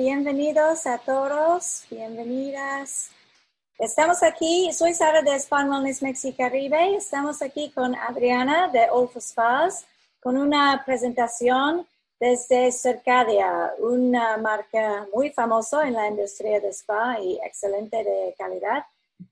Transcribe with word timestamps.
Bienvenidos 0.00 0.86
a 0.86 0.96
todos, 0.96 1.84
bienvenidas. 1.90 3.10
Estamos 3.78 4.22
aquí, 4.22 4.72
soy 4.72 4.94
Sara 4.94 5.20
de 5.20 5.34
Spa 5.34 5.62
Wellness 5.66 6.00
Mexicaribe. 6.00 6.96
Estamos 6.96 7.42
aquí 7.42 7.70
con 7.70 7.94
Adriana 7.94 8.68
de 8.68 8.88
Olfo 8.90 9.20
Spas 9.20 9.84
con 10.18 10.38
una 10.38 10.82
presentación 10.86 11.86
desde 12.18 12.72
Circadia, 12.72 13.74
una 13.78 14.38
marca 14.38 15.06
muy 15.12 15.32
famosa 15.32 15.86
en 15.86 15.92
la 15.92 16.08
industria 16.08 16.60
de 16.60 16.70
spa 16.70 17.18
y 17.20 17.38
excelente 17.44 18.02
de 18.02 18.34
calidad. 18.38 18.86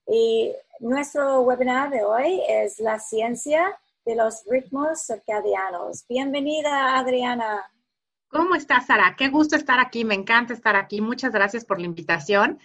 Y 0.06 0.52
nuestro 0.80 1.40
webinar 1.44 1.88
de 1.88 2.04
hoy 2.04 2.42
es 2.46 2.78
la 2.78 2.98
ciencia 2.98 3.74
de 4.04 4.16
los 4.16 4.44
ritmos 4.44 5.00
circadianos. 5.00 6.04
Bienvenida, 6.06 6.98
Adriana. 6.98 7.70
¿Cómo 8.30 8.54
estás, 8.54 8.86
Sara? 8.86 9.16
Qué 9.16 9.28
gusto 9.30 9.56
estar 9.56 9.80
aquí, 9.80 10.04
me 10.04 10.14
encanta 10.14 10.52
estar 10.52 10.76
aquí. 10.76 11.00
Muchas 11.00 11.32
gracias 11.32 11.64
por 11.64 11.80
la 11.80 11.86
invitación. 11.86 12.58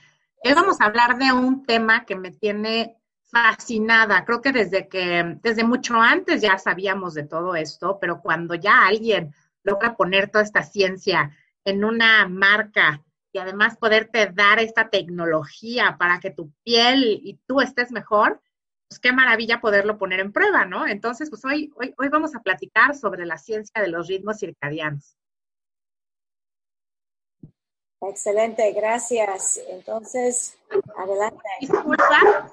Hoy 0.44 0.54
vamos 0.54 0.82
a 0.82 0.86
hablar 0.86 1.18
de 1.18 1.32
un 1.32 1.66
tema 1.66 2.04
que 2.06 2.18
me 2.18 2.32
tiene 2.32 2.98
fascinada. 3.22 4.26
Creo 4.26 4.42
que 4.42 4.52
desde 4.52 4.90
que, 4.90 5.38
desde 5.42 5.64
mucho 5.64 5.96
antes 5.96 6.42
ya 6.42 6.58
sabíamos 6.58 7.14
de 7.14 7.24
todo 7.24 7.56
esto, 7.56 7.98
pero 8.02 8.22
cuando 8.22 8.56
ya 8.56 8.86
alguien 8.86 9.34
logra 9.64 9.96
poner 9.96 10.30
toda 10.30 10.44
esta 10.44 10.64
ciencia 10.64 11.32
en 11.64 11.86
una 11.86 12.28
marca 12.28 13.02
y 13.32 13.38
además 13.38 13.78
poderte 13.78 14.32
dar 14.34 14.60
esta 14.60 14.90
tecnología 14.90 15.96
para 15.98 16.20
que 16.20 16.32
tu 16.32 16.52
piel 16.66 17.22
y 17.24 17.40
tú 17.48 17.62
estés 17.62 17.90
mejor, 17.94 18.42
pues 18.90 19.00
qué 19.00 19.14
maravilla 19.14 19.62
poderlo 19.62 19.98
poner 19.98 20.20
en 20.20 20.34
prueba, 20.34 20.66
¿no? 20.66 20.86
Entonces, 20.86 21.30
pues 21.30 21.46
hoy, 21.46 21.72
hoy, 21.78 21.94
hoy 21.98 22.10
vamos 22.10 22.36
a 22.36 22.42
platicar 22.42 22.96
sobre 22.96 23.26
la 23.26 23.38
ciencia 23.38 23.82
de 23.82 23.88
los 23.88 24.10
ritmos 24.10 24.40
circadianos. 24.40 25.16
Excelente, 28.10 28.72
gracias. 28.74 29.62
Entonces, 29.70 30.58
adelante. 30.98 31.44
Disculpa, 31.62 32.52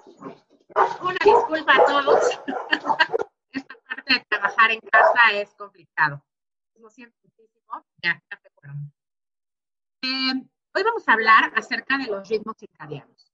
una 1.03 1.19
disculpa 1.25 1.75
a 1.75 1.85
todos. 1.85 2.41
Esta 3.53 3.75
parte 3.89 4.15
de 4.15 4.25
trabajar 4.29 4.71
en 4.71 4.81
casa 4.81 5.33
es 5.33 5.53
complicado. 5.55 6.23
Lo 6.77 6.89
siento 6.91 7.17
muchísimo. 7.25 7.85
Ya, 8.03 8.23
ya 8.31 8.39
se 8.41 8.51
fueron. 8.51 8.93
Eh, 10.03 10.49
hoy 10.75 10.83
vamos 10.83 11.09
a 11.09 11.13
hablar 11.13 11.53
acerca 11.57 11.99
de 11.99 12.07
los 12.07 12.29
ritmos 12.29 12.57
circadianos. 12.57 13.33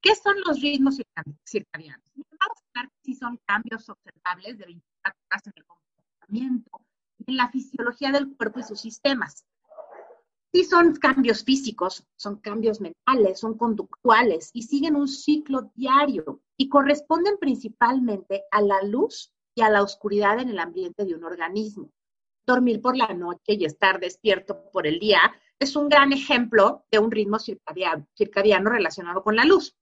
¿Qué 0.00 0.14
son 0.14 0.36
los 0.46 0.60
ritmos 0.60 0.98
circadianos? 1.44 2.04
Vamos 2.14 2.58
a 2.58 2.80
hablar 2.80 2.92
si 3.02 3.14
son 3.14 3.38
cambios 3.46 3.88
observables 3.88 4.58
de 4.58 4.64
24 4.64 5.20
horas 5.30 5.46
en 5.46 5.52
el 5.56 5.64
comportamiento, 5.66 6.80
en 7.26 7.36
la 7.36 7.48
fisiología 7.48 8.10
del 8.12 8.34
cuerpo 8.36 8.60
y 8.60 8.64
sus 8.64 8.80
sistemas 8.80 9.44
Sí 10.54 10.62
son 10.62 10.94
cambios 10.94 11.42
físicos, 11.42 12.06
son 12.14 12.36
cambios 12.36 12.80
mentales, 12.80 13.40
son 13.40 13.58
conductuales 13.58 14.50
y 14.52 14.62
siguen 14.62 14.94
un 14.94 15.08
ciclo 15.08 15.72
diario 15.74 16.42
y 16.56 16.68
corresponden 16.68 17.38
principalmente 17.40 18.44
a 18.52 18.62
la 18.62 18.80
luz 18.82 19.32
y 19.56 19.62
a 19.62 19.68
la 19.68 19.82
oscuridad 19.82 20.38
en 20.38 20.50
el 20.50 20.60
ambiente 20.60 21.04
de 21.04 21.16
un 21.16 21.24
organismo. 21.24 21.90
Dormir 22.46 22.80
por 22.80 22.96
la 22.96 23.08
noche 23.08 23.54
y 23.54 23.64
estar 23.64 23.98
despierto 23.98 24.70
por 24.70 24.86
el 24.86 25.00
día 25.00 25.18
es 25.58 25.74
un 25.74 25.88
gran 25.88 26.12
ejemplo 26.12 26.84
de 26.88 27.00
un 27.00 27.10
ritmo 27.10 27.40
circadiano, 27.40 28.70
relacionado 28.70 29.24
con 29.24 29.34
la 29.34 29.44
luz. 29.44 29.74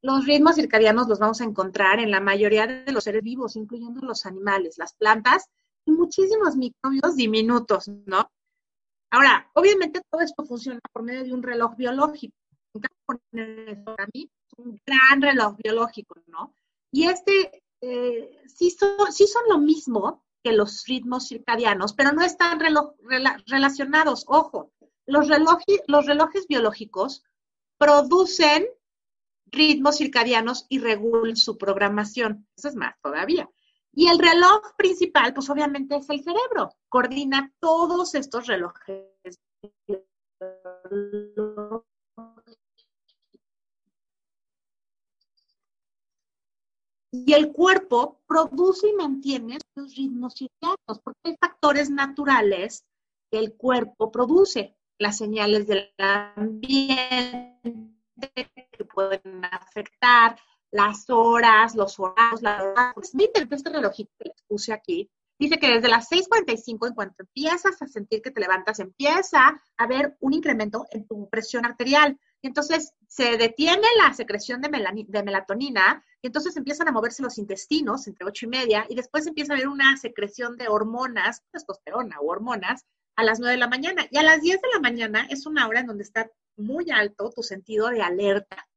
Los 0.00 0.24
ritmos 0.24 0.54
circadianos 0.54 1.08
los 1.08 1.18
vamos 1.18 1.42
a 1.42 1.44
encontrar 1.44 2.00
en 2.00 2.10
la 2.10 2.20
mayoría 2.20 2.66
de 2.66 2.90
los 2.90 3.04
seres 3.04 3.22
vivos, 3.22 3.54
incluyendo 3.54 4.00
los 4.00 4.24
animales, 4.24 4.78
las 4.78 4.94
plantas 4.94 5.50
y 5.84 5.92
muchísimos 5.92 6.56
microbios 6.56 7.16
diminutos, 7.16 7.88
¿no? 8.06 8.30
Ahora, 9.10 9.50
obviamente 9.54 10.00
todo 10.10 10.20
esto 10.20 10.44
funciona 10.44 10.80
por 10.92 11.02
medio 11.02 11.24
de 11.24 11.32
un 11.32 11.42
reloj 11.42 11.76
biológico. 11.76 12.34
Para 13.06 14.08
mí 14.12 14.30
es 14.46 14.58
un 14.58 14.80
gran 14.84 15.22
reloj 15.22 15.56
biológico, 15.62 16.16
¿no? 16.26 16.54
Y 16.90 17.04
este 17.04 17.62
eh, 17.80 18.42
sí, 18.46 18.70
son, 18.70 19.12
sí 19.12 19.26
son 19.26 19.42
lo 19.48 19.58
mismo 19.58 20.24
que 20.42 20.52
los 20.52 20.84
ritmos 20.86 21.28
circadianos, 21.28 21.92
pero 21.92 22.12
no 22.12 22.22
están 22.22 22.60
relacionados. 23.46 24.24
Ojo, 24.28 24.72
los, 25.06 25.28
los 25.86 26.06
relojes 26.06 26.46
biológicos 26.48 27.24
producen 27.78 28.66
ritmos 29.46 29.98
circadianos 29.98 30.66
y 30.68 30.78
regulan 30.78 31.36
su 31.36 31.58
programación. 31.58 32.46
Eso 32.56 32.68
es 32.68 32.76
más 32.76 32.94
todavía. 33.02 33.48
Y 33.98 34.08
el 34.08 34.18
reloj 34.18 34.74
principal, 34.76 35.32
pues 35.32 35.48
obviamente 35.48 35.96
es 35.96 36.10
el 36.10 36.22
cerebro. 36.22 36.68
Coordina 36.90 37.50
todos 37.58 38.14
estos 38.14 38.46
relojes. 38.46 39.40
Y 47.10 47.32
el 47.32 47.52
cuerpo 47.54 48.20
produce 48.26 48.90
y 48.90 48.92
mantiene 48.92 49.56
los 49.74 49.96
ritmos 49.96 50.34
circadianos, 50.34 51.00
porque 51.02 51.20
hay 51.24 51.36
factores 51.40 51.88
naturales 51.88 52.84
que 53.30 53.38
el 53.38 53.54
cuerpo 53.54 54.12
produce, 54.12 54.76
las 54.98 55.16
señales 55.16 55.66
del 55.66 55.90
ambiente 55.98 57.62
que 58.72 58.84
pueden 58.84 59.42
afectar, 59.46 60.38
las 60.70 61.08
horas, 61.08 61.74
los 61.74 61.98
horarios, 61.98 62.42
la 62.42 62.62
hora. 62.62 62.92
Pues 62.94 63.12
este 63.14 63.70
relojito 63.70 64.10
que 64.18 64.28
les 64.28 64.42
puse 64.46 64.72
aquí. 64.72 65.10
Dice 65.38 65.58
que 65.58 65.68
desde 65.68 65.88
las 65.88 66.08
6.45, 66.10 66.88
en 66.88 66.94
cuanto 66.94 67.22
empiezas 67.22 67.82
a 67.82 67.86
sentir 67.86 68.22
que 68.22 68.30
te 68.30 68.40
levantas, 68.40 68.80
empieza 68.80 69.40
a 69.48 69.60
haber 69.76 70.16
un 70.20 70.32
incremento 70.32 70.86
en 70.90 71.06
tu 71.06 71.28
presión 71.28 71.66
arterial. 71.66 72.18
Y 72.40 72.46
entonces 72.46 72.94
se 73.06 73.36
detiene 73.36 73.86
la 73.98 74.14
secreción 74.14 74.62
de, 74.62 74.70
de 75.08 75.22
melatonina 75.22 76.02
y 76.22 76.28
entonces 76.28 76.56
empiezan 76.56 76.88
a 76.88 76.92
moverse 76.92 77.22
los 77.22 77.36
intestinos 77.38 78.06
entre 78.06 78.26
8 78.26 78.46
y 78.46 78.48
media 78.48 78.86
y 78.88 78.94
después 78.94 79.26
empieza 79.26 79.52
a 79.52 79.56
haber 79.56 79.68
una 79.68 79.96
secreción 79.96 80.56
de 80.56 80.68
hormonas, 80.68 81.42
testosterona 81.52 82.18
o 82.20 82.30
hormonas, 82.30 82.86
a 83.16 83.24
las 83.24 83.38
9 83.38 83.52
de 83.52 83.60
la 83.60 83.68
mañana. 83.68 84.06
Y 84.10 84.18
a 84.18 84.22
las 84.22 84.40
10 84.40 84.60
de 84.60 84.68
la 84.72 84.80
mañana 84.80 85.26
es 85.28 85.46
una 85.46 85.66
hora 85.68 85.80
en 85.80 85.86
donde 85.86 86.04
está 86.04 86.30
muy 86.56 86.90
alto 86.90 87.30
tu 87.34 87.42
sentido 87.42 87.88
de 87.88 88.02
alerta. 88.02 88.68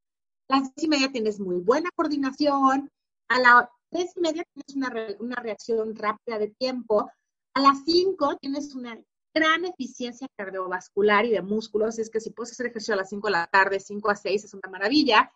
A 0.49 0.59
las 0.59 0.75
10 0.75 0.85
y 0.85 0.87
media 0.87 1.11
tienes 1.11 1.39
muy 1.39 1.57
buena 1.57 1.91
coordinación, 1.95 2.91
a 3.27 3.39
las 3.39 3.69
3 3.91 4.13
y 4.15 4.19
media 4.19 4.43
tienes 4.51 4.75
una, 4.75 5.15
una 5.19 5.35
reacción 5.35 5.95
rápida 5.95 6.39
de 6.39 6.49
tiempo, 6.49 7.09
a 7.53 7.61
las 7.61 7.83
5 7.85 8.37
tienes 8.41 8.73
una 8.73 8.99
gran 9.31 9.65
eficiencia 9.65 10.27
cardiovascular 10.35 11.25
y 11.25 11.31
de 11.31 11.43
músculos, 11.43 11.99
es 11.99 12.09
que 12.09 12.19
si 12.19 12.31
puedes 12.31 12.51
hacer 12.53 12.65
ejercicio 12.65 12.95
a 12.95 12.97
las 12.97 13.09
5 13.09 13.27
de 13.27 13.31
la 13.31 13.45
tarde, 13.45 13.79
5 13.79 14.09
a 14.09 14.15
6 14.15 14.43
es 14.43 14.53
una 14.55 14.71
maravilla. 14.71 15.31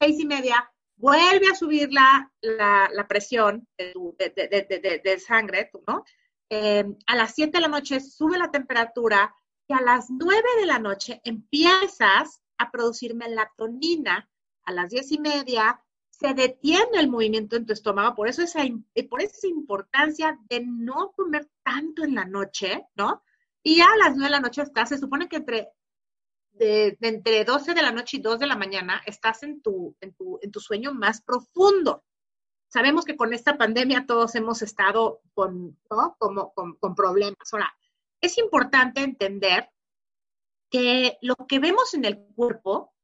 6 0.00 0.20
y 0.20 0.26
media, 0.26 0.72
vuelve 0.96 1.48
a 1.50 1.54
subir 1.54 1.92
la, 1.92 2.32
la, 2.40 3.06
presión 3.06 3.68
de, 3.76 3.92
de, 4.18 5.00
de, 5.04 5.20
sangre, 5.20 5.70
¿no? 5.86 6.02
Eh, 6.48 6.84
a 7.06 7.16
las 7.16 7.34
7 7.34 7.50
de 7.52 7.60
la 7.60 7.68
noche 7.68 8.00
sube 8.00 8.38
la 8.38 8.50
temperatura 8.50 9.34
y 9.68 9.74
a 9.74 9.82
las 9.82 10.08
9 10.08 10.42
de 10.60 10.66
la 10.66 10.78
noche 10.78 11.20
empiezas 11.24 12.40
a 12.56 12.70
producir 12.70 13.14
melatonina 13.14 14.30
a 14.66 14.72
las 14.72 14.90
diez 14.90 15.10
y 15.12 15.18
media, 15.18 15.80
se 16.10 16.34
detiene 16.34 16.98
el 16.98 17.08
movimiento 17.08 17.56
en 17.56 17.66
tu 17.66 17.72
estómago, 17.72 18.14
por 18.14 18.28
eso 18.28 18.42
esa, 18.42 18.62
eh, 18.64 19.08
por 19.08 19.22
esa 19.22 19.46
importancia 19.46 20.38
de 20.48 20.64
no 20.64 21.12
comer 21.12 21.48
tanto 21.62 22.04
en 22.04 22.14
la 22.14 22.24
noche, 22.24 22.86
¿no? 22.94 23.22
Y 23.62 23.80
a 23.80 23.88
las 23.98 24.16
nueve 24.16 24.24
de 24.24 24.30
la 24.30 24.40
noche 24.40 24.62
estás, 24.62 24.88
se 24.88 24.98
supone 24.98 25.28
que 25.28 25.36
entre, 25.36 25.68
de, 26.52 26.96
entre 27.00 27.44
12 27.44 27.74
de 27.74 27.82
la 27.82 27.92
noche 27.92 28.16
y 28.16 28.20
2 28.20 28.38
de 28.38 28.46
la 28.46 28.56
mañana 28.56 29.02
estás 29.04 29.42
en 29.42 29.60
tu, 29.60 29.94
en 30.00 30.14
tu, 30.14 30.38
en 30.40 30.50
tu 30.50 30.60
sueño 30.60 30.94
más 30.94 31.20
profundo. 31.20 32.04
Sabemos 32.68 33.04
que 33.04 33.16
con 33.16 33.32
esta 33.32 33.58
pandemia 33.58 34.06
todos 34.06 34.34
hemos 34.34 34.62
estado 34.62 35.20
con, 35.34 35.78
¿no? 35.90 36.16
Como, 36.18 36.52
con, 36.54 36.76
con 36.76 36.94
problemas. 36.94 37.52
Ahora, 37.52 37.76
es 38.20 38.38
importante 38.38 39.02
entender 39.02 39.70
que 40.70 41.18
lo 41.20 41.36
que 41.36 41.58
vemos 41.58 41.92
en 41.94 42.04
el 42.04 42.18
cuerpo 42.34 42.95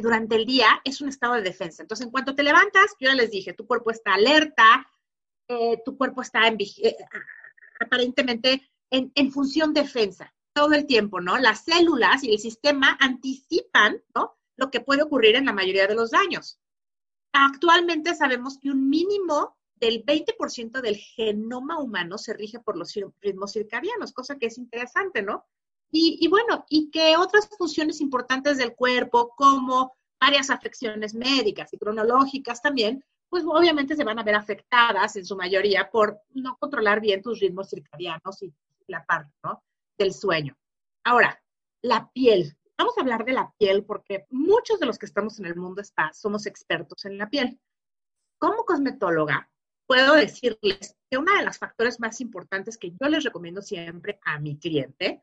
durante 0.00 0.36
el 0.36 0.46
día 0.46 0.80
es 0.84 1.00
un 1.00 1.08
estado 1.08 1.34
de 1.34 1.42
defensa. 1.42 1.82
Entonces, 1.82 2.06
en 2.06 2.10
cuanto 2.10 2.34
te 2.34 2.42
levantas, 2.42 2.94
yo 3.00 3.08
ya 3.08 3.14
les 3.14 3.30
dije, 3.30 3.52
tu 3.52 3.66
cuerpo 3.66 3.90
está 3.90 4.14
alerta, 4.14 4.86
eh, 5.48 5.80
tu 5.84 5.96
cuerpo 5.96 6.22
está 6.22 6.46
en, 6.46 6.58
eh, 6.60 6.96
aparentemente 7.80 8.62
en, 8.90 9.12
en, 9.14 9.32
función 9.32 9.72
defensa 9.72 10.34
todo 10.52 10.74
el 10.74 10.86
tiempo, 10.86 11.20
¿no? 11.20 11.38
Las 11.38 11.64
células 11.64 12.24
y 12.24 12.32
el 12.32 12.38
sistema 12.38 12.96
anticipan, 13.00 14.02
¿no? 14.14 14.36
Lo 14.56 14.70
que 14.70 14.80
puede 14.80 15.02
ocurrir 15.02 15.36
en 15.36 15.46
la 15.46 15.52
mayoría 15.52 15.86
de 15.86 15.94
los 15.94 16.10
daños. 16.10 16.58
Actualmente 17.32 18.14
sabemos 18.14 18.58
que 18.58 18.70
un 18.70 18.88
mínimo 18.88 19.56
del 19.76 20.04
20% 20.04 20.80
del 20.80 20.96
genoma 20.96 21.78
humano 21.78 22.18
se 22.18 22.34
rige 22.34 22.58
por 22.58 22.76
los 22.76 22.92
ritmos 23.20 23.52
circadianos, 23.52 24.12
cosa 24.12 24.36
que 24.38 24.46
es 24.46 24.58
interesante, 24.58 25.22
¿no? 25.22 25.46
Y, 25.90 26.28
bueno, 26.28 26.66
y 26.68 26.90
que 26.90 27.16
otras 27.16 27.48
funciones 27.56 28.00
importantes 28.00 28.58
del 28.58 28.74
cuerpo, 28.74 29.34
como 29.36 29.96
varias 30.20 30.50
afecciones 30.50 31.14
médicas 31.14 31.72
y 31.72 31.78
cronológicas 31.78 32.60
también, 32.60 33.02
pues 33.30 33.44
obviamente 33.46 33.96
se 33.96 34.04
van 34.04 34.18
a 34.18 34.22
ver 34.22 34.34
afectadas 34.34 35.16
en 35.16 35.24
su 35.24 35.36
mayoría 35.36 35.90
por 35.90 36.20
no 36.30 36.56
controlar 36.58 37.00
bien 37.00 37.22
tus 37.22 37.40
ritmos 37.40 37.70
circadianos 37.70 38.42
y 38.42 38.52
la 38.86 39.04
parte 39.04 39.32
¿no? 39.44 39.62
del 39.98 40.12
sueño. 40.12 40.56
Ahora, 41.04 41.40
la 41.82 42.10
piel. 42.12 42.56
vamos 42.76 42.96
a 42.96 43.00
hablar 43.00 43.24
de 43.24 43.32
la 43.32 43.52
piel 43.58 43.84
porque 43.84 44.26
muchos 44.30 44.80
de 44.80 44.86
los 44.86 44.98
que 44.98 45.06
estamos 45.06 45.38
en 45.38 45.46
el 45.46 45.56
mundo 45.56 45.80
spa 45.82 46.12
somos 46.12 46.46
expertos 46.46 47.04
en 47.04 47.16
la 47.16 47.28
piel. 47.28 47.58
Como 48.38 48.64
cosmetóloga, 48.64 49.50
puedo 49.86 50.14
decirles 50.14 50.96
que 51.10 51.18
uno 51.18 51.34
de 51.34 51.44
los 51.44 51.58
factores 51.58 51.98
más 52.00 52.20
importantes 52.20 52.76
que 52.76 52.90
yo 52.90 53.08
les 53.08 53.24
recomiendo 53.24 53.62
siempre 53.62 54.18
a 54.24 54.38
mi 54.38 54.58
cliente 54.58 55.22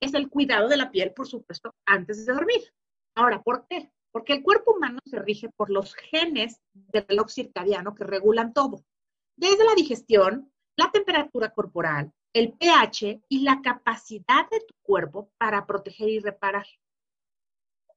es 0.00 0.14
el 0.14 0.28
cuidado 0.28 0.68
de 0.68 0.76
la 0.76 0.90
piel, 0.90 1.12
por 1.12 1.26
supuesto, 1.26 1.74
antes 1.86 2.24
de 2.24 2.32
dormir. 2.32 2.60
Ahora, 3.14 3.42
¿por 3.42 3.66
qué? 3.68 3.90
Porque 4.12 4.34
el 4.34 4.42
cuerpo 4.42 4.74
humano 4.74 4.98
se 5.04 5.18
rige 5.18 5.48
por 5.56 5.70
los 5.70 5.94
genes 5.94 6.60
del 6.72 7.06
reloj 7.08 7.30
circadiano 7.30 7.94
que 7.94 8.04
regulan 8.04 8.52
todo, 8.52 8.84
desde 9.36 9.64
la 9.64 9.74
digestión, 9.74 10.52
la 10.76 10.90
temperatura 10.90 11.50
corporal, 11.50 12.12
el 12.32 12.52
pH 12.52 13.22
y 13.28 13.40
la 13.40 13.62
capacidad 13.62 14.48
de 14.50 14.60
tu 14.60 14.74
cuerpo 14.82 15.30
para 15.38 15.66
proteger 15.66 16.08
y 16.08 16.18
reparar. 16.18 16.66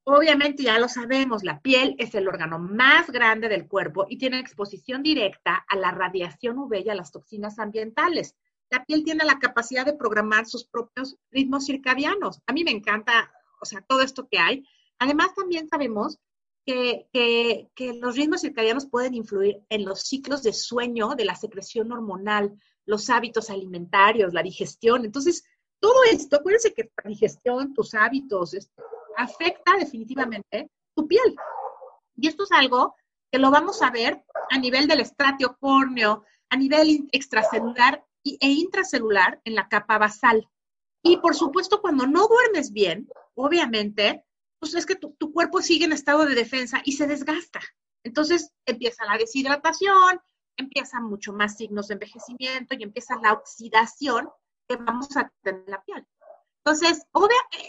Obviamente 0.06 0.64
ya 0.64 0.80
lo 0.80 0.88
sabemos, 0.88 1.44
la 1.44 1.60
piel 1.60 1.96
es 2.00 2.16
el 2.16 2.28
órgano 2.28 2.58
más 2.58 3.12
grande 3.12 3.48
del 3.48 3.68
cuerpo 3.68 4.06
y 4.10 4.18
tiene 4.18 4.40
exposición 4.40 5.04
directa 5.04 5.64
a 5.68 5.76
la 5.76 5.92
radiación 5.92 6.58
UV 6.58 6.86
y 6.86 6.90
a 6.90 6.96
las 6.96 7.12
toxinas 7.12 7.60
ambientales. 7.60 8.36
La 8.72 8.86
piel 8.86 9.04
tiene 9.04 9.26
la 9.26 9.40
capacidad 9.40 9.86
de 9.86 9.94
programar 9.94 10.46
sus 10.46 10.66
propios 10.66 11.18
ritmos 11.32 11.66
circadianos. 11.66 12.40
A 12.46 12.54
mí 12.54 12.64
me 12.64 12.72
encanta, 12.72 13.32
o 13.62 13.66
sea, 13.66 13.82
todo 13.82 14.02
esto 14.02 14.28
que 14.30 14.40
hay. 14.40 14.64
Además, 15.00 15.34
también 15.34 15.68
sabemos 15.68 16.20
que, 16.66 17.70
los 18.02 18.16
ritmos 18.16 18.42
circadianos 18.42 18.86
pueden 18.88 19.14
influir 19.14 19.64
en 19.70 19.86
los 19.86 20.02
ciclos 20.02 20.44
de 20.44 20.54
sueño, 20.54 21.16
de 21.16 21.26
la 21.26 21.36
secreción 21.36 21.92
hormonal, 21.92 22.54
los 22.86 23.10
hábitos 23.10 23.50
alimentarios, 23.50 24.34
la 24.34 24.44
digestión. 24.44 25.06
Entonces, 25.06 25.44
todo 25.80 26.04
esto, 26.12 26.38
acuérdense 26.38 26.74
que 26.74 26.92
la 27.04 27.10
digestión, 27.10 27.74
tus 27.74 27.94
hábitos, 27.94 28.56
afecta 29.18 29.78
definitivamente 29.78 30.70
tu 30.96 31.08
piel. 31.08 31.36
Y 32.16 32.28
esto 32.28 32.44
es 32.44 32.52
algo 32.52 32.96
que 33.32 33.40
lo 33.40 33.52
vamos 33.52 33.82
a 33.82 33.92
ver 33.92 34.24
a 34.50 34.58
nivel 34.58 34.88
del 34.88 35.02
estratio 35.02 35.58
córneo, 35.60 36.24
a 36.50 36.58
nivel 36.58 37.08
extracelular 37.12 38.04
e 38.42 38.48
intracelular 38.48 39.42
en 39.44 39.56
la 39.56 39.68
capa 39.68 39.98
basal. 39.98 40.48
Y 41.02 41.18
por 41.18 41.36
supuesto, 41.36 41.82
cuando 41.82 42.06
no 42.06 42.28
duermes 42.28 42.72
bien, 42.72 43.08
obviamente, 43.36 44.26
pues 44.60 44.76
es 44.76 44.86
que 44.86 44.96
tu, 44.96 45.16
cuerpo 45.32 45.62
sigue 45.62 45.86
en 45.86 45.94
estado 45.94 46.26
de 46.26 46.36
defensa 46.36 46.82
y 46.84 46.94
se 46.94 47.08
desgasta. 47.08 47.62
Entonces 48.04 48.52
empieza 48.66 49.06
la 49.06 49.18
deshidratación, 49.18 50.20
empiezan 50.58 51.04
mucho 51.04 51.34
más 51.34 51.56
signos 51.56 51.88
de 51.88 51.94
envejecimiento 51.94 52.76
y 52.78 52.84
empieza 52.84 53.20
la 53.22 53.34
oxidación 53.34 54.30
que 54.68 54.76
vamos 54.76 55.16
a 55.16 55.32
tener 55.42 55.64
en 55.66 55.72
la 55.72 55.84
piel. 55.84 56.06
Entonces, 56.66 57.06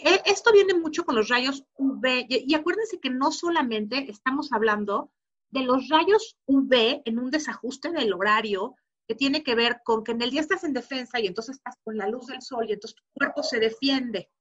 e, 0.03 0.21
esto 0.25 0.51
viene 0.51 0.73
mucho 0.73 1.05
con 1.05 1.15
los 1.15 1.29
rayos 1.29 1.63
UV 1.77 2.25
y 2.27 2.53
acuérdense 2.53 2.99
que 2.99 3.09
no 3.09 3.31
solamente 3.31 4.11
estamos 4.11 4.51
hablando 4.51 5.11
de 5.49 5.61
los 5.61 5.87
rayos 5.89 6.37
UV 6.45 7.01
en 7.05 7.19
un 7.19 7.31
desajuste 7.31 7.91
del 7.91 8.13
horario 8.13 8.75
que 9.11 9.15
tiene 9.15 9.43
que 9.43 9.55
ver 9.55 9.81
con 9.83 10.05
que 10.05 10.13
en 10.13 10.21
el 10.21 10.31
día 10.31 10.39
estás 10.39 10.63
en 10.63 10.71
defensa 10.71 11.19
y 11.19 11.27
entonces 11.27 11.57
estás 11.57 11.75
con 11.83 11.97
la 11.97 12.07
luz 12.07 12.27
del 12.27 12.41
sol 12.41 12.65
y 12.69 12.71
entonces 12.71 12.95
tu 12.95 13.03
cuerpo 13.11 13.43
se 13.43 13.59
defiende. 13.59 14.31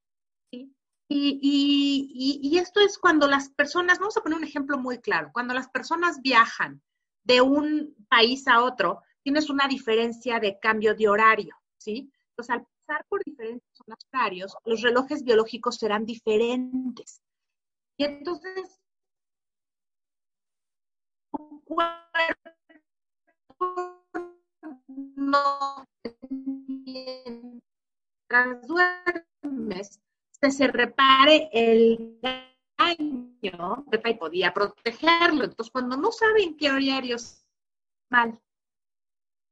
Y, 0.52 0.76
y, 1.08 2.56
esto 2.56 2.78
es 2.78 2.96
cuando 2.96 3.26
las 3.26 3.49
personas, 3.49 3.99
vamos 3.99 4.17
a 4.17 4.20
poner 4.20 4.38
un 4.38 4.44
ejemplo 4.44 4.78
muy 4.78 5.00
claro, 5.00 5.31
cuando 5.32 5.55
las 5.55 5.69
personas 5.70 6.22
viajan 6.22 6.81
de 7.25 7.40
un 7.40 7.96
país 8.08 8.46
a 8.46 8.62
otro, 8.62 9.02
tienes 9.25 9.50
una 9.50 9.67
diferencia 9.67 10.38
de 10.38 10.61
cambio 10.61 10.94
de 10.94 11.08
horario, 11.08 11.56
¿sí? 11.76 12.12
Entonces, 12.28 12.55
al 12.55 12.64
pasar 12.87 13.05
por 13.08 13.25
diferentes 13.25 13.66
zonas 13.73 13.99
horarios, 14.12 14.56
los 14.64 14.82
relojes 14.82 15.25
biológicos 15.25 15.78
serán 15.78 16.06
diferentes. 16.06 17.20
Y 17.96 18.05
entonces, 18.05 18.78
tu 21.32 21.61
cuerpo 21.64 22.00
no 25.16 25.87
mientras 26.81 28.66
duermes, 28.66 30.00
se 30.32 30.66
repare 30.69 31.50
el 31.52 32.19
daño, 32.22 32.46
y 33.42 34.14
podía 34.14 34.52
protegerlo. 34.52 35.44
Entonces, 35.44 35.70
cuando 35.70 35.96
no 35.96 36.12
saben 36.12 36.56
qué 36.56 36.70
horario 36.70 37.16
es 37.16 37.46
mal. 38.10 38.40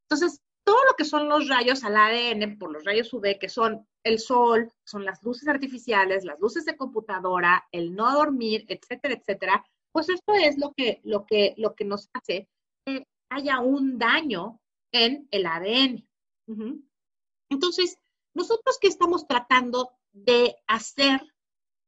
Entonces, 0.04 0.40
todo 0.64 0.84
lo 0.86 0.94
que 0.96 1.04
son 1.04 1.28
los 1.28 1.48
rayos 1.48 1.84
al 1.84 1.96
ADN 1.96 2.58
por 2.58 2.70
los 2.70 2.84
rayos 2.84 3.12
UV, 3.12 3.38
que 3.38 3.48
son 3.48 3.86
el 4.04 4.18
sol, 4.18 4.70
son 4.84 5.04
las 5.04 5.22
luces 5.22 5.48
artificiales, 5.48 6.24
las 6.24 6.38
luces 6.40 6.64
de 6.64 6.76
computadora, 6.76 7.66
el 7.72 7.94
no 7.94 8.12
dormir, 8.12 8.64
etcétera, 8.68 9.14
etcétera, 9.14 9.64
pues 9.92 10.08
esto 10.08 10.34
es 10.34 10.58
lo 10.58 10.72
que, 10.72 11.00
lo 11.04 11.24
que, 11.26 11.54
lo 11.56 11.74
que 11.74 11.84
nos 11.84 12.08
hace 12.12 12.48
que 12.84 13.06
haya 13.30 13.60
un 13.60 13.98
daño 13.98 14.60
en 14.92 15.28
el 15.30 15.46
ADN. 15.46 16.06
Entonces, 17.50 17.98
nosotros 18.34 18.78
qué 18.80 18.88
estamos 18.88 19.26
tratando 19.26 19.92
de 20.12 20.56
hacer 20.66 21.20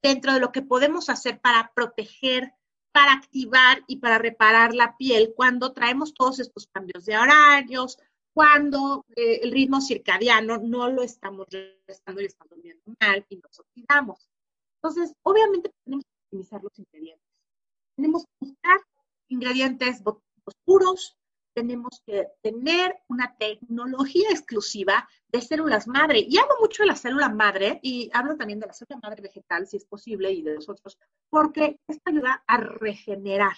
dentro 0.02 0.32
de 0.32 0.40
lo 0.40 0.52
que 0.52 0.62
podemos 0.62 1.08
hacer 1.08 1.40
para 1.40 1.72
proteger, 1.74 2.52
para 2.92 3.12
activar 3.12 3.82
y 3.86 3.96
para 3.96 4.18
reparar 4.18 4.74
la 4.74 4.96
piel 4.96 5.32
cuando 5.36 5.72
traemos 5.72 6.14
todos 6.14 6.40
estos 6.40 6.66
cambios 6.66 7.04
de 7.04 7.16
horarios, 7.16 7.98
cuando 8.32 9.04
eh, 9.16 9.40
el 9.42 9.52
ritmo 9.52 9.80
circadiano 9.80 10.58
no 10.58 10.88
lo 10.88 11.02
estamos 11.02 11.46
restando 11.86 12.20
y 12.20 12.26
estamos 12.26 12.50
durmiendo 12.50 12.82
mal 13.00 13.24
y 13.28 13.36
nos 13.36 13.58
oxidamos. 13.58 14.28
Entonces, 14.76 15.14
obviamente 15.22 15.70
tenemos 15.84 16.04
que 16.04 16.26
optimizar 16.26 16.62
los 16.62 16.78
ingredientes. 16.78 17.26
Tenemos 17.96 18.24
que 18.24 18.46
buscar 18.46 18.80
ingredientes 19.28 20.02
oscuros, 20.44 21.18
tenemos 21.60 22.02
que 22.06 22.26
tener 22.40 22.96
una 23.08 23.36
tecnología 23.36 24.30
exclusiva 24.30 25.06
de 25.28 25.42
células 25.42 25.86
madre. 25.86 26.24
Y 26.26 26.38
hablo 26.38 26.54
mucho 26.58 26.82
de 26.82 26.86
la 26.86 26.96
célula 26.96 27.28
madre 27.28 27.80
y 27.82 28.10
hablo 28.14 28.34
también 28.36 28.60
de 28.60 28.66
la 28.66 28.72
célula 28.72 28.98
madre 29.02 29.20
vegetal, 29.20 29.66
si 29.66 29.76
es 29.76 29.84
posible, 29.84 30.32
y 30.32 30.40
de 30.40 30.54
los 30.54 30.70
otros, 30.70 30.98
porque 31.28 31.78
esto 31.86 32.02
ayuda 32.06 32.42
a 32.46 32.56
regenerar. 32.56 33.56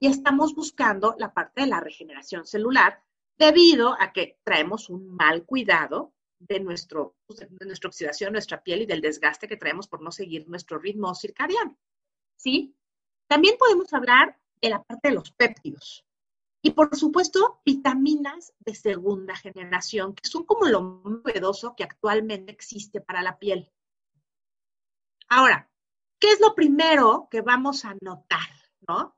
Y 0.00 0.08
estamos 0.08 0.54
buscando 0.54 1.14
la 1.18 1.34
parte 1.34 1.60
de 1.60 1.66
la 1.66 1.80
regeneración 1.80 2.46
celular 2.46 3.02
debido 3.36 4.00
a 4.00 4.14
que 4.14 4.38
traemos 4.42 4.88
un 4.88 5.14
mal 5.14 5.44
cuidado 5.44 6.14
de, 6.38 6.60
nuestro, 6.60 7.16
de 7.28 7.66
nuestra 7.66 7.88
oxidación, 7.88 8.32
nuestra 8.32 8.62
piel 8.62 8.80
y 8.80 8.86
del 8.86 9.02
desgaste 9.02 9.46
que 9.46 9.58
traemos 9.58 9.88
por 9.88 10.00
no 10.00 10.10
seguir 10.10 10.48
nuestro 10.48 10.78
ritmo 10.78 11.14
circadiano. 11.14 11.76
¿Sí? 12.36 12.74
También 13.28 13.56
podemos 13.58 13.92
hablar 13.92 14.38
de 14.62 14.70
la 14.70 14.82
parte 14.82 15.08
de 15.08 15.14
los 15.16 15.30
péptidos. 15.32 16.06
Y 16.66 16.72
por 16.72 16.96
supuesto, 16.96 17.60
vitaminas 17.64 18.52
de 18.58 18.74
segunda 18.74 19.36
generación, 19.36 20.16
que 20.16 20.28
son 20.28 20.42
como 20.42 20.66
lo 20.66 21.00
novedoso 21.04 21.76
que 21.76 21.84
actualmente 21.84 22.50
existe 22.50 23.00
para 23.00 23.22
la 23.22 23.38
piel. 23.38 23.70
Ahora, 25.28 25.70
¿qué 26.18 26.32
es 26.32 26.40
lo 26.40 26.56
primero 26.56 27.28
que 27.30 27.40
vamos 27.40 27.84
a 27.84 27.94
notar? 28.00 28.48
¿no? 28.88 29.16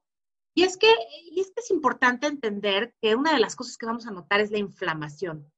Y 0.54 0.64
es, 0.64 0.76
que, 0.76 0.94
y 1.30 1.40
es 1.40 1.46
que 1.46 1.60
es 1.62 1.70
importante 1.70 2.26
entender 2.26 2.94
que 3.00 3.16
una 3.16 3.32
de 3.32 3.40
las 3.40 3.56
cosas 3.56 3.78
que 3.78 3.86
vamos 3.86 4.06
a 4.06 4.10
notar 4.10 4.42
es 4.42 4.50
la 4.50 4.58
inflamación. 4.58 5.50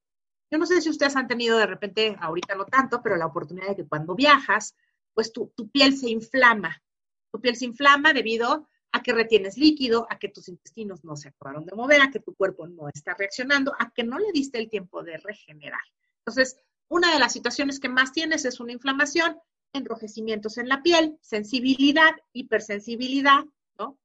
Yo 0.49 0.59
no 0.59 0.65
sé 0.67 0.79
si 0.79 0.89
ustedes 0.89 1.17
han 1.17 1.27
tenido 1.27 1.57
de 1.57 1.65
repente, 1.65 2.15
ahorita 2.21 2.55
no 2.55 2.67
tanto, 2.67 3.01
pero 3.03 3.17
la 3.17 3.25
oportunidad 3.25 3.67
de 3.67 3.75
que 3.75 3.87
cuando 3.89 4.15
viajas, 4.15 4.77
pues 5.13 5.33
tu, 5.33 5.51
tu 5.57 5.69
piel 5.69 5.97
se 5.97 6.09
inflama. 6.09 6.81
Tu 7.33 7.41
piel 7.41 7.57
se 7.57 7.65
inflama 7.65 8.13
debido 8.13 8.69
a 8.91 9.01
que 9.01 9.13
retienes 9.13 9.57
líquido, 9.57 10.05
a 10.09 10.19
que 10.19 10.27
tus 10.29 10.49
intestinos 10.49 11.03
no 11.03 11.15
se 11.15 11.29
acabaron 11.29 11.65
de 11.65 11.75
mover, 11.75 12.01
a 12.01 12.11
que 12.11 12.19
tu 12.19 12.35
cuerpo 12.35 12.67
no 12.67 12.89
está 12.89 13.13
reaccionando, 13.13 13.73
a 13.79 13.91
que 13.91 14.03
no 14.03 14.19
le 14.19 14.31
diste 14.33 14.59
el 14.59 14.69
tiempo 14.69 15.03
de 15.03 15.17
regenerar. 15.17 15.81
Entonces, 16.19 16.57
una 16.89 17.13
de 17.13 17.19
las 17.19 17.33
situaciones 17.33 17.79
que 17.79 17.89
más 17.89 18.11
tienes 18.11 18.45
es 18.45 18.59
una 18.59 18.73
inflamación, 18.73 19.37
enrojecimientos 19.73 20.57
en 20.57 20.67
la 20.67 20.83
piel, 20.83 21.17
sensibilidad, 21.21 22.11
hipersensibilidad, 22.33 23.45
¿no? 23.79 23.97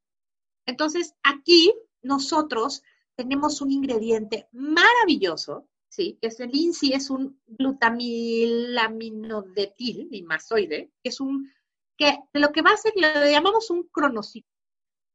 Entonces, 0.66 1.14
aquí 1.24 1.74
nosotros 2.02 2.84
tenemos 3.16 3.60
un 3.60 3.72
ingrediente 3.72 4.46
maravilloso, 4.52 5.66
¿sí? 5.88 6.16
Es 6.20 6.38
el 6.38 6.54
INSI, 6.54 6.92
es 6.92 7.10
un 7.10 7.40
glutamilaminodetil, 7.46 10.08
masoide, 10.24 10.92
que 11.02 11.08
es 11.08 11.20
un, 11.20 11.50
que 11.96 12.16
lo 12.34 12.52
que 12.52 12.62
va 12.62 12.70
a 12.70 12.74
hacer, 12.74 12.92
le 12.94 13.32
llamamos 13.32 13.70
un 13.70 13.88
cronocito 13.88 14.46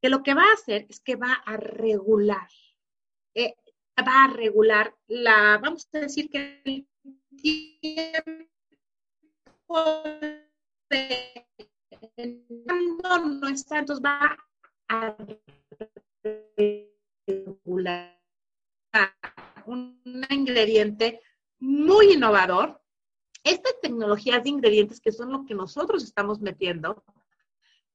que 0.02 0.10
lo 0.10 0.24
que 0.24 0.34
va 0.34 0.44
a 0.44 0.54
hacer 0.54 0.88
es 0.90 1.00
que 1.00 1.16
va 1.16 1.34
a 1.34 1.58
regular, 1.58 2.50
eh, 3.36 3.56
va 4.00 4.26
a 4.26 4.34
regular 4.34 4.96
la, 5.08 5.60
vamos 5.62 5.88
a 5.94 6.00
decir 6.00 6.30
que 6.30 6.62
el 6.66 6.88
tiempo 7.38 8.44
de, 10.90 11.46
no 13.42 13.48
está, 13.48 13.80
entonces 13.80 14.04
va 14.04 14.38
a 14.90 15.16
regular 17.38 18.20
un 19.66 20.02
ingrediente 20.30 21.22
muy 21.60 22.14
innovador. 22.14 22.82
Estas 23.44 23.80
tecnologías 23.82 24.44
de 24.44 24.50
ingredientes 24.50 25.00
que 25.00 25.12
son 25.12 25.32
lo 25.32 25.46
que 25.46 25.54
nosotros 25.54 26.04
estamos 26.04 26.42
metiendo 26.42 27.04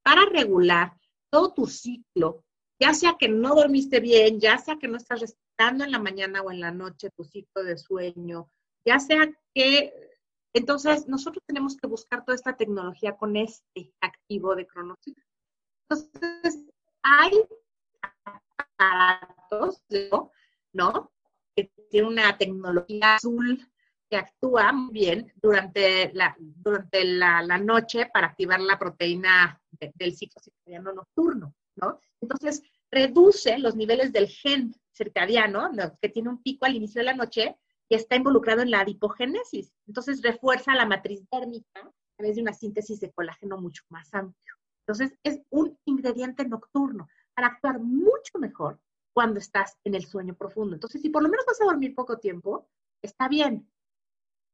para 0.03 0.25
regular 0.25 0.97
todo 1.29 1.53
tu 1.53 1.67
ciclo, 1.67 2.43
ya 2.79 2.93
sea 2.93 3.15
que 3.19 3.27
no 3.27 3.55
dormiste 3.55 3.99
bien, 3.99 4.39
ya 4.39 4.57
sea 4.57 4.77
que 4.77 4.87
no 4.87 4.97
estás 4.97 5.21
respetando 5.21 5.83
en 5.83 5.91
la 5.91 5.99
mañana 5.99 6.41
o 6.41 6.51
en 6.51 6.59
la 6.59 6.71
noche 6.71 7.09
tu 7.15 7.23
ciclo 7.23 7.63
de 7.63 7.77
sueño, 7.77 8.49
ya 8.85 8.99
sea 8.99 9.29
que... 9.53 9.93
Entonces, 10.53 11.07
nosotros 11.07 11.43
tenemos 11.45 11.77
que 11.77 11.87
buscar 11.87 12.25
toda 12.25 12.35
esta 12.35 12.55
tecnología 12.57 13.15
con 13.15 13.35
este 13.35 13.93
activo 14.01 14.55
de 14.55 14.65
cronociclo. 14.65 15.23
Entonces, 15.87 16.65
hay 17.03 17.31
aparatos, 18.79 19.83
¿no? 20.73 21.11
Que 21.55 21.71
tiene 21.91 22.07
una 22.07 22.37
tecnología 22.37 23.15
azul 23.15 23.69
que 24.09 24.17
actúa 24.17 24.71
bien 24.91 25.31
durante 25.35 26.11
la, 26.13 26.35
durante 26.39 27.03
la, 27.03 27.57
noche 27.57 28.09
para 28.13 28.27
activar 28.27 28.59
la 28.59 28.79
proteína 28.79 29.61
del 29.71 30.15
ciclo 30.15 30.41
circadiano 30.41 30.93
nocturno, 30.93 31.53
¿no? 31.75 31.99
Entonces, 32.21 32.63
reduce 32.89 33.57
los 33.57 33.75
niveles 33.75 34.13
del 34.13 34.27
gen 34.27 34.73
circadiano, 34.93 35.69
que 36.01 36.09
tiene 36.09 36.29
un 36.29 36.41
pico 36.41 36.65
al 36.65 36.75
inicio 36.75 36.99
de 36.99 37.05
la 37.05 37.15
noche, 37.15 37.55
y 37.89 37.95
está 37.95 38.15
involucrado 38.15 38.61
en 38.61 38.71
la 38.71 38.81
adipogénesis. 38.81 39.73
Entonces, 39.87 40.21
refuerza 40.21 40.75
la 40.75 40.85
matriz 40.85 41.23
térmica 41.29 41.79
a 41.79 41.91
través 42.17 42.35
de 42.35 42.41
una 42.41 42.53
síntesis 42.53 42.99
de 42.99 43.11
colágeno 43.11 43.57
mucho 43.57 43.83
más 43.89 44.13
amplio. 44.13 44.55
Entonces, 44.85 45.17
es 45.23 45.41
un 45.49 45.77
ingrediente 45.85 46.45
nocturno 46.47 47.07
para 47.33 47.47
actuar 47.47 47.79
mucho 47.79 48.39
mejor 48.39 48.79
cuando 49.13 49.39
estás 49.39 49.77
en 49.83 49.95
el 49.95 50.05
sueño 50.05 50.35
profundo. 50.35 50.75
Entonces, 50.75 51.01
si 51.01 51.09
por 51.09 51.23
lo 51.23 51.29
menos 51.29 51.45
vas 51.45 51.61
a 51.61 51.65
dormir 51.65 51.95
poco 51.95 52.17
tiempo, 52.17 52.67
está 53.01 53.27
bien. 53.27 53.69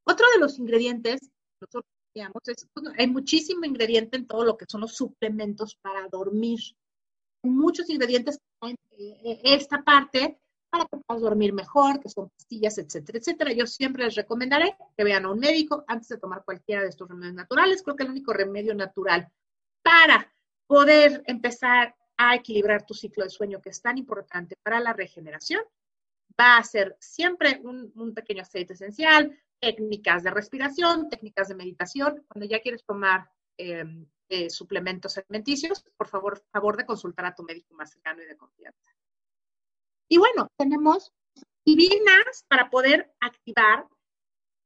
Otro 0.05 0.25
de 0.33 0.39
los 0.39 0.59
ingredientes, 0.59 1.31
nosotros 1.59 1.85
digamos, 2.13 2.47
es, 2.47 2.67
hay 2.97 3.07
muchísimo 3.07 3.65
ingrediente 3.65 4.17
en 4.17 4.27
todo 4.27 4.45
lo 4.45 4.57
que 4.57 4.65
son 4.67 4.81
los 4.81 4.95
suplementos 4.95 5.75
para 5.81 6.07
dormir. 6.09 6.59
Muchos 7.43 7.89
ingredientes 7.89 8.39
en 8.61 8.77
eh, 8.97 9.41
esta 9.43 9.83
parte 9.83 10.39
para 10.69 10.85
que 10.85 10.97
puedas 10.97 11.21
dormir 11.21 11.53
mejor, 11.53 11.99
que 11.99 12.09
son 12.09 12.29
pastillas, 12.29 12.77
etcétera, 12.77 13.19
etcétera. 13.19 13.53
Yo 13.53 13.67
siempre 13.67 14.03
les 14.05 14.15
recomendaré 14.15 14.75
que 14.97 15.03
vean 15.03 15.25
a 15.25 15.31
un 15.31 15.39
médico 15.39 15.83
antes 15.87 16.07
de 16.07 16.17
tomar 16.17 16.43
cualquiera 16.43 16.81
de 16.81 16.89
estos 16.89 17.07
remedios 17.07 17.35
naturales. 17.35 17.83
Creo 17.83 17.95
que 17.95 18.03
el 18.03 18.09
único 18.09 18.33
remedio 18.33 18.73
natural 18.73 19.31
para 19.83 20.33
poder 20.65 21.23
empezar 21.27 21.95
a 22.17 22.35
equilibrar 22.35 22.85
tu 22.85 22.93
ciclo 22.93 23.23
de 23.23 23.29
sueño, 23.29 23.61
que 23.61 23.69
es 23.69 23.81
tan 23.81 23.97
importante 23.97 24.55
para 24.63 24.79
la 24.79 24.93
regeneración, 24.93 25.61
va 26.39 26.57
a 26.57 26.63
ser 26.63 26.95
siempre 26.99 27.61
un, 27.63 28.13
pequeño 28.13 28.41
aceite 28.41 28.73
esencial, 28.73 29.37
técnicas 29.63 30.23
de 30.23 30.31
respiración, 30.31 31.07
técnicas 31.07 31.47
de 31.47 31.55
meditación. 31.55 32.25
Cuando 32.27 32.45
ya 32.45 32.59
quieres 32.59 32.83
tomar 32.83 33.29
em, 33.57 34.05
eh, 34.27 34.49
suplementos 34.49 35.17
alimenticios, 35.17 35.85
por 35.95 36.09
favor, 36.09 36.43
favor 36.51 36.75
de 36.75 36.85
consultar 36.85 37.27
a 37.27 37.33
tu 37.33 37.43
médico 37.43 37.73
más 37.73 37.91
cercano 37.91 38.21
y 38.21 38.25
de 38.25 38.35
confianza. 38.35 38.91
Y 40.09 40.17
bueno, 40.17 40.49
tenemos 40.57 41.13
divinas 41.65 42.45
para 42.49 42.69
poder 42.69 43.15
activar 43.21 43.87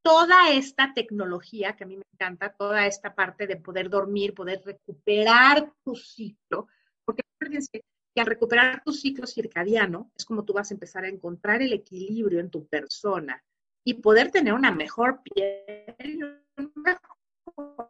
toda 0.02 0.50
esta 0.50 0.94
tecnología 0.96 1.76
que 1.76 1.84
a 1.84 1.88
mí 1.88 1.98
me 1.98 2.06
encanta, 2.14 2.56
toda 2.58 2.88
esta 2.88 3.14
parte 3.14 3.46
de 3.46 3.58
poder 3.58 3.90
dormir, 3.90 4.34
poder 4.34 4.64
recuperar 4.66 5.72
tu 5.84 5.96
ciclo, 5.96 6.70
porque 7.06 7.22
que 7.40 8.22
al 8.22 8.26
recuperar 8.26 8.82
tu 8.84 8.94
ciclo 8.94 9.28
circadiano 9.28 10.12
es 10.16 10.26
como 10.26 10.44
tú 10.44 10.54
vas 10.54 10.72
a 10.72 10.74
empezar 10.74 11.04
a 11.04 11.10
encontrar 11.10 11.62
el 11.62 11.74
equilibrio 11.74 12.40
en 12.40 12.50
tu 12.50 12.66
persona 12.66 13.44
y 13.88 13.94
poder 13.94 14.32
tener 14.32 14.54
una 14.54 14.70
mejor 14.70 15.22
piel, 15.24 16.44
un 16.58 16.74
mejor 16.76 17.90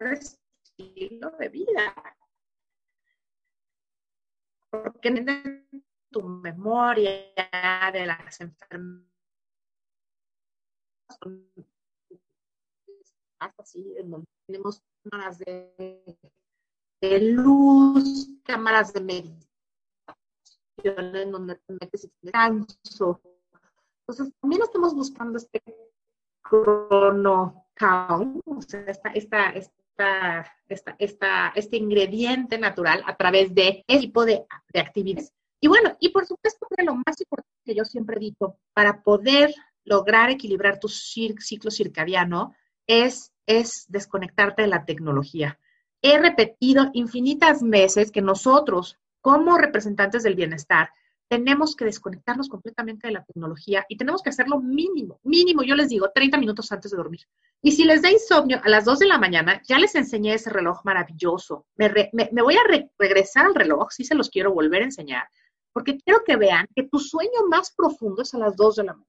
estilo 0.00 1.32
de 1.32 1.48
vida. 1.48 1.92
Porque 4.70 5.08
en 5.08 5.66
tu 6.12 6.22
memoria 6.22 7.10
de 7.92 8.06
las 8.06 8.40
enfermedades 8.40 9.10
así, 13.58 13.92
en 13.98 14.12
donde 14.12 14.28
tenemos 14.46 14.80
cámaras 15.02 15.40
de, 15.40 16.30
luz, 17.22 18.28
cámaras 18.44 18.92
de 18.92 19.00
meditación, 19.00 19.46
en 21.16 21.32
donde 21.32 21.56
te 21.56 21.72
metes 21.72 22.04
y 22.04 22.12
descanso. 22.22 23.20
Entonces, 24.06 24.34
también 24.40 24.62
estamos 24.62 24.94
buscando 24.94 25.38
este 25.38 25.62
chrono 26.46 27.66
count, 27.74 28.40
o 28.44 28.60
sea, 28.62 28.80
esta, 28.82 29.10
esta, 29.10 29.50
esta, 30.68 30.96
esta, 30.98 31.52
este 31.54 31.76
ingrediente 31.76 32.58
natural 32.58 33.02
a 33.06 33.16
través 33.16 33.54
de 33.54 33.84
este 33.86 34.06
tipo 34.06 34.24
de, 34.24 34.44
de 34.72 34.80
actividades. 34.80 35.32
Y 35.60 35.68
bueno, 35.68 35.96
y 36.00 36.10
por 36.10 36.26
supuesto 36.26 36.66
lo 36.84 36.94
más 36.94 37.20
importante 37.20 37.50
que 37.64 37.74
yo 37.74 37.84
siempre 37.84 38.18
digo, 38.18 38.58
para 38.72 39.02
poder 39.02 39.54
lograr 39.84 40.30
equilibrar 40.30 40.78
tu 40.78 40.88
ciclo 40.88 41.70
circadiano 41.70 42.54
es, 42.86 43.32
es 43.46 43.86
desconectarte 43.88 44.62
de 44.62 44.68
la 44.68 44.84
tecnología. 44.84 45.58
He 46.02 46.18
repetido 46.18 46.90
infinitas 46.92 47.62
veces 47.62 48.10
que 48.10 48.20
nosotros, 48.20 48.98
como 49.20 49.56
representantes 49.56 50.22
del 50.22 50.34
bienestar, 50.34 50.90
tenemos 51.28 51.74
que 51.74 51.84
desconectarnos 51.84 52.48
completamente 52.48 53.06
de 53.06 53.12
la 53.12 53.24
tecnología 53.24 53.84
y 53.88 53.96
tenemos 53.96 54.22
que 54.22 54.30
hacerlo 54.30 54.60
mínimo, 54.60 55.20
mínimo, 55.22 55.62
yo 55.62 55.74
les 55.74 55.88
digo, 55.88 56.10
30 56.14 56.38
minutos 56.38 56.70
antes 56.72 56.90
de 56.90 56.96
dormir. 56.96 57.20
Y 57.62 57.72
si 57.72 57.84
les 57.84 58.02
da 58.02 58.10
insomnio 58.10 58.60
a 58.62 58.68
las 58.68 58.84
2 58.84 59.00
de 59.00 59.06
la 59.06 59.18
mañana, 59.18 59.62
ya 59.66 59.78
les 59.78 59.94
enseñé 59.94 60.34
ese 60.34 60.50
reloj 60.50 60.84
maravilloso. 60.84 61.66
Me, 61.76 61.88
voy 62.42 62.56
a 62.56 62.88
regresar 62.98 63.46
al 63.46 63.54
reloj, 63.54 63.90
si 63.90 64.04
se 64.04 64.14
los 64.14 64.28
quiero 64.28 64.52
volver 64.52 64.82
a 64.82 64.86
enseñar, 64.86 65.28
porque 65.72 65.98
quiero 65.98 66.22
que 66.24 66.36
vean 66.36 66.66
que 66.74 66.84
tu 66.84 66.98
sueño 66.98 67.48
más 67.48 67.72
profundo 67.74 68.22
es 68.22 68.34
a 68.34 68.38
las 68.38 68.54
2 68.56 68.76
de 68.76 68.84
la 68.84 68.92
mañana. 68.92 69.08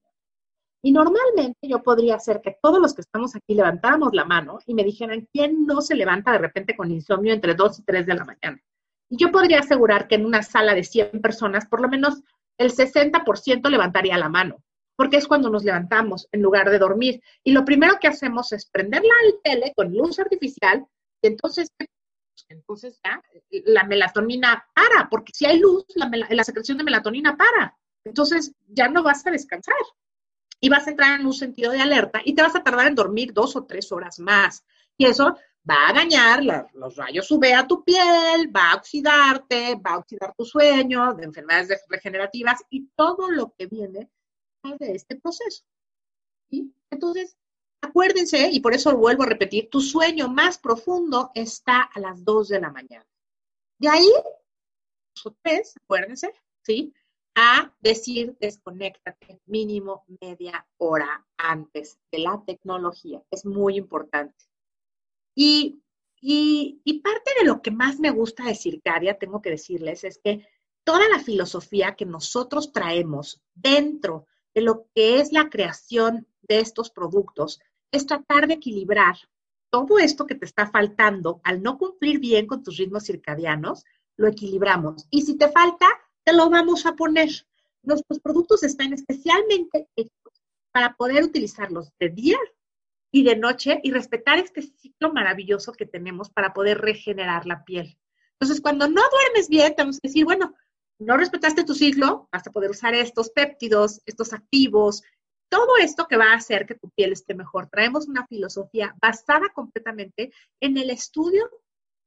Y 0.82 0.92
normalmente 0.92 1.58
yo 1.62 1.82
podría 1.82 2.16
hacer 2.16 2.40
que 2.40 2.56
todos 2.62 2.80
los 2.80 2.94
que 2.94 3.00
estamos 3.00 3.34
aquí 3.34 3.54
levantáramos 3.54 4.10
la 4.12 4.24
mano 4.24 4.58
y 4.66 4.74
me 4.74 4.84
dijeran, 4.84 5.26
¿quién 5.32 5.66
no 5.66 5.80
se 5.80 5.94
levanta 5.94 6.32
de 6.32 6.38
repente 6.38 6.76
con 6.76 6.90
insomnio 6.90 7.34
entre 7.34 7.54
2 7.54 7.80
y 7.80 7.82
3 7.82 8.06
de 8.06 8.14
la 8.14 8.24
mañana? 8.24 8.62
Yo 9.08 9.30
podría 9.30 9.60
asegurar 9.60 10.08
que 10.08 10.16
en 10.16 10.26
una 10.26 10.42
sala 10.42 10.74
de 10.74 10.84
100 10.84 11.20
personas, 11.20 11.66
por 11.66 11.80
lo 11.80 11.88
menos 11.88 12.22
el 12.58 12.72
60% 12.72 13.68
levantaría 13.68 14.18
la 14.18 14.28
mano, 14.28 14.62
porque 14.96 15.18
es 15.18 15.26
cuando 15.26 15.50
nos 15.50 15.64
levantamos 15.64 16.28
en 16.32 16.42
lugar 16.42 16.70
de 16.70 16.78
dormir. 16.78 17.22
Y 17.44 17.52
lo 17.52 17.64
primero 17.64 17.98
que 18.00 18.08
hacemos 18.08 18.52
es 18.52 18.66
prender 18.66 19.02
la 19.02 19.40
tele 19.42 19.72
con 19.76 19.92
luz 19.92 20.18
artificial 20.18 20.84
y 21.22 21.26
entonces, 21.26 21.70
entonces 22.48 22.98
ya 23.04 23.22
la 23.66 23.84
melatonina 23.84 24.66
para, 24.74 25.08
porque 25.08 25.32
si 25.34 25.46
hay 25.46 25.58
luz, 25.58 25.84
la 25.94 26.44
secreción 26.44 26.78
de 26.78 26.84
melatonina 26.84 27.36
para. 27.36 27.76
Entonces 28.04 28.52
ya 28.68 28.88
no 28.88 29.02
vas 29.02 29.26
a 29.26 29.30
descansar 29.30 29.74
y 30.60 30.68
vas 30.68 30.86
a 30.86 30.90
entrar 30.90 31.20
en 31.20 31.26
un 31.26 31.34
sentido 31.34 31.72
de 31.72 31.80
alerta 31.80 32.20
y 32.24 32.34
te 32.34 32.42
vas 32.42 32.54
a 32.54 32.62
tardar 32.62 32.86
en 32.86 32.94
dormir 32.94 33.32
dos 33.32 33.56
o 33.56 33.64
tres 33.64 33.90
horas 33.92 34.18
más. 34.18 34.64
Y 34.96 35.06
eso 35.06 35.36
va 35.68 35.88
a 35.88 35.92
dañar 35.92 36.42
los 36.74 36.96
rayos 36.96 37.30
UV 37.30 37.44
a 37.54 37.66
tu 37.66 37.84
piel, 37.84 38.54
va 38.54 38.72
a 38.72 38.76
oxidarte, 38.76 39.74
va 39.76 39.94
a 39.94 39.98
oxidar 39.98 40.34
tu 40.36 40.44
sueño 40.44 41.14
de 41.14 41.24
enfermedades 41.24 41.84
regenerativas 41.88 42.62
y 42.70 42.88
todo 42.94 43.30
lo 43.30 43.52
que 43.56 43.66
viene 43.66 44.10
de 44.78 44.94
este 44.94 45.16
proceso. 45.16 45.64
Entonces, 46.90 47.36
acuérdense, 47.80 48.48
y 48.50 48.60
por 48.60 48.74
eso 48.74 48.96
vuelvo 48.96 49.24
a 49.24 49.26
repetir, 49.26 49.68
tu 49.70 49.80
sueño 49.80 50.28
más 50.28 50.58
profundo 50.58 51.30
está 51.34 51.82
a 51.82 52.00
las 52.00 52.24
2 52.24 52.48
de 52.48 52.60
la 52.60 52.70
mañana. 52.70 53.06
De 53.78 53.88
ahí, 53.88 54.10
tres, 55.42 55.74
acuérdense, 55.82 56.32
¿sí? 56.62 56.94
a 57.36 57.70
decir 57.80 58.34
desconéctate 58.40 59.40
mínimo 59.44 60.04
media 60.20 60.66
hora 60.78 61.26
antes 61.36 61.98
de 62.10 62.20
la 62.20 62.42
tecnología. 62.46 63.22
Es 63.30 63.44
muy 63.44 63.76
importante. 63.76 64.34
Y, 65.38 65.82
parte 67.04 67.30
de 67.38 67.44
lo 67.46 67.60
que 67.62 67.70
más 67.70 68.00
me 68.00 68.10
gusta 68.10 68.44
de 68.44 68.54
Circaria, 68.54 69.18
tengo 69.18 69.42
que 69.42 69.50
decirles, 69.50 70.02
es 70.02 70.18
que 70.18 70.48
toda 70.82 71.08
la 71.08 71.20
filosofía 71.20 71.94
que 71.94 72.06
nosotros 72.06 72.72
traemos 72.72 73.40
dentro 73.54 74.26
de 74.54 74.62
lo 74.62 74.88
que 74.94 75.20
es 75.20 75.32
la 75.32 75.50
creación 75.50 76.26
de 76.42 76.60
estos 76.60 76.90
productos 76.90 77.60
es 77.92 78.06
tratar 78.06 78.48
de 78.48 78.54
equilibrar 78.54 79.16
todo 79.70 79.98
esto 79.98 80.26
que 80.26 80.34
te 80.34 80.46
está 80.46 80.68
faltando 80.68 81.40
al 81.44 81.62
no 81.62 81.76
cumplir 81.76 82.18
bien 82.18 82.46
con 82.46 82.62
tus 82.62 82.78
ritmos 82.78 83.04
circadianos, 83.04 83.84
lo 84.16 84.28
equilibramos. 84.28 85.06
Y 85.10 85.22
si 85.22 85.36
te 85.36 85.48
falta, 85.50 85.86
te 86.24 86.32
lo 86.32 86.48
vamos 86.48 86.86
a 86.86 86.96
poner. 86.96 87.28
Nuestros 87.82 88.20
productos 88.20 88.62
están 88.62 88.92
especialmente 88.94 89.88
hechos 89.96 90.42
para 90.72 90.94
poder 90.94 91.24
utilizarlos 91.24 91.92
de 91.98 92.08
día 92.08 92.38
y 93.10 93.24
de 93.24 93.36
noche 93.36 93.80
y 93.82 93.90
respetar 93.90 94.38
este 94.38 94.62
ciclo 94.62 95.12
maravilloso 95.12 95.72
que 95.72 95.86
tenemos 95.86 96.30
para 96.30 96.52
poder 96.52 96.78
regenerar 96.78 97.46
la 97.46 97.64
piel. 97.64 97.98
Entonces, 98.32 98.60
cuando 98.60 98.88
no 98.88 99.02
duermes 99.10 99.48
bien, 99.48 99.74
tenemos 99.74 100.00
que 100.00 100.08
decir, 100.08 100.24
bueno, 100.24 100.54
no 100.98 101.16
respetaste 101.16 101.64
tu 101.64 101.74
ciclo, 101.74 102.28
vas 102.32 102.46
a 102.46 102.52
poder 102.52 102.70
usar 102.70 102.94
estos 102.94 103.30
péptidos, 103.30 104.00
estos 104.06 104.32
activos, 104.32 105.02
todo 105.48 105.76
esto 105.78 106.06
que 106.06 106.16
va 106.16 106.32
a 106.32 106.36
hacer 106.36 106.66
que 106.66 106.74
tu 106.74 106.90
piel 106.90 107.12
esté 107.12 107.34
mejor. 107.34 107.68
Traemos 107.68 108.08
una 108.08 108.26
filosofía 108.26 108.94
basada 109.00 109.48
completamente 109.54 110.32
en 110.60 110.76
el 110.76 110.90
estudio 110.90 111.48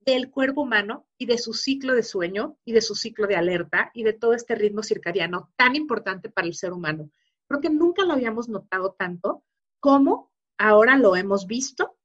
del 0.01 0.29
cuerpo 0.29 0.62
humano 0.62 1.08
y 1.18 1.25
de 1.25 1.38
su 1.38 1.53
ciclo 1.53 1.94
de 1.94 2.03
sueño 2.03 2.58
y 2.65 2.74
de 2.74 2.82
su 2.82 2.96
ciclo 2.96 3.27
de 3.27 3.36
alerta 3.36 3.91
y 3.94 4.03
de 4.03 4.13
todo 4.13 4.34
este 4.34 4.56
ritmo 4.56 4.82
circadiano 4.84 5.51
tan 5.56 5.75
importante 5.75 6.29
para 6.29 6.48
el 6.48 6.56
ser 6.56 6.74
humano. 6.74 7.12
Creo 7.48 7.62
que 7.62 7.70
nunca 7.70 8.03
lo 8.06 8.13
habíamos 8.13 8.50
notado 8.50 8.96
tanto 8.98 9.44
como 9.79 10.32
ahora 10.60 10.98
lo 10.98 11.16
hemos 11.16 11.48
visto 11.48 11.98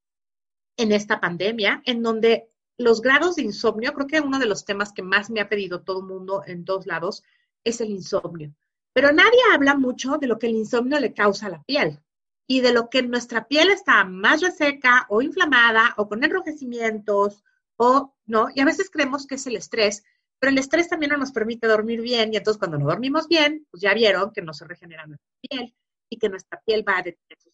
en 0.79 0.93
esta 0.93 1.21
pandemia, 1.21 1.83
en 1.85 2.03
donde 2.03 2.49
los 2.79 3.03
grados 3.03 3.37
de 3.37 3.43
insomnio, 3.43 3.93
creo 3.93 4.07
que 4.07 4.21
uno 4.21 4.39
de 4.39 4.47
los 4.47 4.65
temas 4.65 4.93
que 4.93 5.03
más 5.03 5.29
me 5.29 5.41
ha 5.41 5.49
pedido 5.49 5.83
todo 5.83 6.01
el 6.01 6.07
mundo 6.07 6.43
en 6.47 6.65
dos 6.65 6.87
lados 6.87 7.23
es 7.63 7.81
el 7.81 7.91
insomnio. 7.91 8.55
Pero 8.93 9.13
nadie 9.13 9.39
habla 9.53 9.75
mucho 9.75 10.17
de 10.19 10.27
lo 10.27 10.39
que 10.39 10.47
el 10.47 10.55
insomnio 10.55 10.99
le 10.99 11.13
causa 11.13 11.47
a 11.47 11.51
la 11.51 11.63
piel 11.63 12.01
y 12.47 12.61
de 12.61 12.73
lo 12.73 12.91
que 12.91 13.03
nuestra 13.03 13.47
piel 13.47 13.71
está 13.71 14.05
más 14.05 14.41
reseca 14.41 15.07
o 15.09 15.23
inflamada 15.23 15.95
o 15.97 16.09
con 16.09 16.23
enrojecimientos 16.23 17.43
o 17.77 18.15
no. 18.27 18.49
Y 18.55 18.61
a 18.61 18.65
veces 18.65 18.91
creemos 18.91 19.27
que 19.27 19.37
es 19.37 19.47
el 19.47 19.57
estrés, 19.57 20.05
pero 20.39 20.51
el 20.51 20.59
estrés 20.59 20.89
también 20.89 21.11
no 21.11 21.17
nos 21.17 21.33
permite 21.33 21.67
dormir 21.67 22.01
bien 22.01 22.33
y 22.33 22.37
entonces 22.37 22.59
cuando 22.59 22.79
no 22.79 22.87
dormimos 22.87 23.29
bien, 23.29 23.67
pues 23.71 23.83
ya 23.83 23.95
vieron 23.95 24.33
que 24.33 24.43
no 24.43 24.53
se 24.53 24.65
regenera 24.65 25.07
nuestra 25.07 25.31
piel 25.41 25.75
y 26.09 26.19
que 26.19 26.29
nuestra 26.29 26.61
piel 26.65 26.85
va 26.87 26.99
a 26.99 27.03
detener 27.03 27.39
sus 27.39 27.54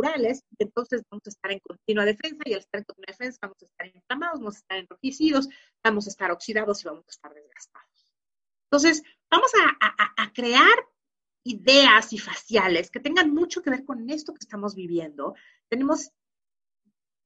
naturales, 0.00 0.44
entonces 0.58 1.02
vamos 1.10 1.22
a 1.26 1.30
estar 1.30 1.50
en 1.52 1.60
continua 1.60 2.04
defensa 2.04 2.42
y 2.46 2.54
al 2.54 2.60
estar 2.60 2.78
en 2.78 2.84
continua 2.84 3.06
defensa 3.08 3.38
vamos 3.42 3.62
a 3.62 3.66
estar 3.66 3.86
inflamados, 3.86 4.40
vamos 4.40 4.56
a 4.56 4.58
estar 4.58 4.78
enrojecidos, 4.78 5.48
vamos 5.84 6.06
a 6.06 6.10
estar 6.10 6.30
oxidados 6.30 6.82
y 6.82 6.88
vamos 6.88 7.04
a 7.06 7.10
estar 7.10 7.34
desgastados. 7.34 8.14
Entonces, 8.70 9.02
vamos 9.30 9.50
a, 9.54 10.32
crear 10.32 10.86
ideas 11.44 12.12
y 12.12 12.18
faciales 12.18 12.90
que 12.90 13.00
tengan 13.00 13.34
mucho 13.34 13.62
que 13.62 13.70
ver 13.70 13.84
con 13.84 14.08
esto 14.08 14.32
que 14.32 14.38
estamos 14.40 14.76
viviendo. 14.76 15.34
Tenemos 15.68 16.12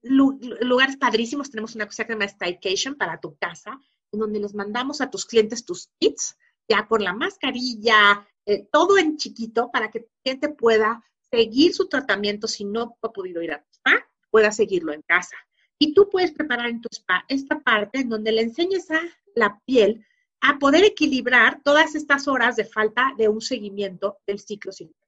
lugares 0.02 0.97
padrísimos, 0.97 1.50
tenemos 1.50 1.75
una 1.75 1.87
cosa 1.87 2.04
que 2.04 2.12
se 2.12 2.19
llama 2.19 2.28
Staycation 2.28 2.95
para 2.95 3.21
tu 3.21 3.37
casa, 3.37 3.78
en 4.12 4.21
donde 4.21 4.40
les 4.40 4.54
mandamos 4.54 5.00
a 5.00 5.11
tus 5.11 5.26
clientes 5.26 5.64
tus 5.64 5.90
kits, 5.99 6.37
ya 6.69 6.87
con 6.87 7.04
la 7.04 7.12
mascarilla, 7.12 8.26
eh, 8.47 8.66
todo 8.73 8.97
en 8.97 9.19
chiquito, 9.19 9.71
para 9.71 9.90
que 9.90 10.00
tu 10.00 10.11
cliente 10.23 10.49
pueda 10.49 11.04
seguir 11.35 11.75
su 11.75 11.88
tratamiento 11.88 12.47
si 12.47 12.64
no 12.64 12.97
ha 13.03 13.12
podido 13.12 13.43
ir 13.43 13.53
a 13.53 13.62
tu 13.62 13.71
spa, 13.73 14.07
pueda 14.31 14.53
seguirlo 14.53 14.93
en 14.93 15.03
casa. 15.03 15.37
Y 15.79 15.93
tú 15.95 16.09
puedes 16.09 16.33
preparar 16.33 16.69
en 16.69 16.81
tu 16.81 16.88
spa 16.93 17.25
esta 17.29 17.61
parte 17.61 18.00
en 18.00 18.09
donde 18.09 18.33
le 18.33 18.43
enseñes 18.43 18.91
a 18.91 19.00
la 19.35 19.61
piel 19.64 20.05
a 20.41 20.59
poder 20.59 20.85
equilibrar 20.85 21.62
todas 21.62 21.95
estas 21.95 22.29
horas 22.29 22.57
de 22.57 22.64
falta 22.64 23.12
de 23.17 23.29
un 23.29 23.41
seguimiento 23.41 24.19
del 24.26 24.38
ciclo 24.38 24.73
circadiano. 24.73 25.05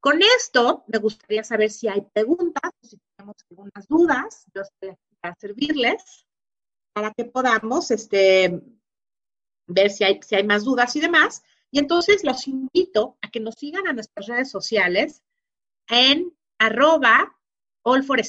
Con 0.00 0.20
esto, 0.22 0.84
me 0.86 0.98
gustaría 0.98 1.42
saber 1.42 1.70
si 1.70 1.88
hay 1.88 2.02
preguntas, 2.12 2.70
si 2.82 2.98
tenemos 3.16 3.36
algunas 3.50 3.88
dudas, 3.88 4.44
yo 4.54 4.62
estoy 4.62 4.90
aquí 4.90 5.16
para 5.20 5.34
servirles, 5.36 6.26
para 6.92 7.10
que 7.12 7.24
podamos 7.24 7.90
este, 7.90 8.62
ver 9.66 9.90
si 9.90 10.04
hay, 10.04 10.20
si 10.22 10.34
hay 10.34 10.44
más 10.44 10.64
dudas 10.64 10.94
y 10.96 11.00
demás. 11.00 11.42
Y 11.74 11.80
entonces 11.80 12.22
los 12.22 12.46
invito 12.46 13.18
a 13.20 13.32
que 13.32 13.40
nos 13.40 13.56
sigan 13.56 13.88
a 13.88 13.92
nuestras 13.92 14.28
redes 14.28 14.48
sociales 14.48 15.24
en 15.88 16.32
arroba 16.56 17.36
all 17.82 18.04
for 18.04 18.20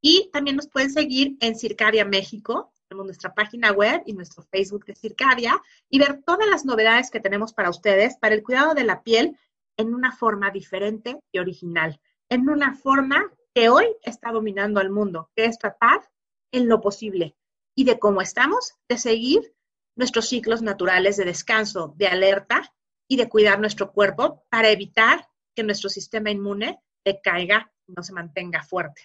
y 0.00 0.30
también 0.32 0.54
nos 0.54 0.68
pueden 0.68 0.92
seguir 0.92 1.36
en 1.40 1.56
Circadia 1.56 2.04
México, 2.04 2.72
tenemos 2.86 3.06
nuestra 3.06 3.34
página 3.34 3.72
web 3.72 4.02
y 4.06 4.12
nuestro 4.12 4.44
Facebook 4.44 4.84
de 4.84 4.94
Circadia 4.94 5.60
y 5.90 5.98
ver 5.98 6.22
todas 6.24 6.48
las 6.48 6.64
novedades 6.64 7.10
que 7.10 7.18
tenemos 7.18 7.52
para 7.52 7.70
ustedes 7.70 8.16
para 8.18 8.36
el 8.36 8.44
cuidado 8.44 8.72
de 8.72 8.84
la 8.84 9.02
piel 9.02 9.36
en 9.76 9.92
una 9.92 10.12
forma 10.12 10.52
diferente 10.52 11.18
y 11.32 11.40
original, 11.40 12.00
en 12.28 12.48
una 12.48 12.72
forma 12.76 13.32
que 13.52 13.68
hoy 13.68 13.86
está 14.02 14.30
dominando 14.30 14.78
al 14.78 14.90
mundo, 14.90 15.28
que 15.34 15.46
es 15.46 15.58
tratar 15.58 16.08
en 16.52 16.68
lo 16.68 16.80
posible 16.80 17.34
y 17.74 17.82
de 17.82 17.98
cómo 17.98 18.20
estamos, 18.20 18.74
de 18.88 18.96
seguir 18.96 19.56
nuestros 19.98 20.28
ciclos 20.28 20.62
naturales 20.62 21.16
de 21.16 21.24
descanso, 21.24 21.92
de 21.96 22.06
alerta 22.06 22.72
y 23.08 23.16
de 23.16 23.28
cuidar 23.28 23.58
nuestro 23.58 23.92
cuerpo 23.92 24.44
para 24.48 24.70
evitar 24.70 25.28
que 25.56 25.64
nuestro 25.64 25.90
sistema 25.90 26.30
inmune 26.30 26.80
decaiga 27.04 27.72
y 27.84 27.92
no 27.92 28.04
se 28.04 28.12
mantenga 28.12 28.62
fuerte. 28.62 29.02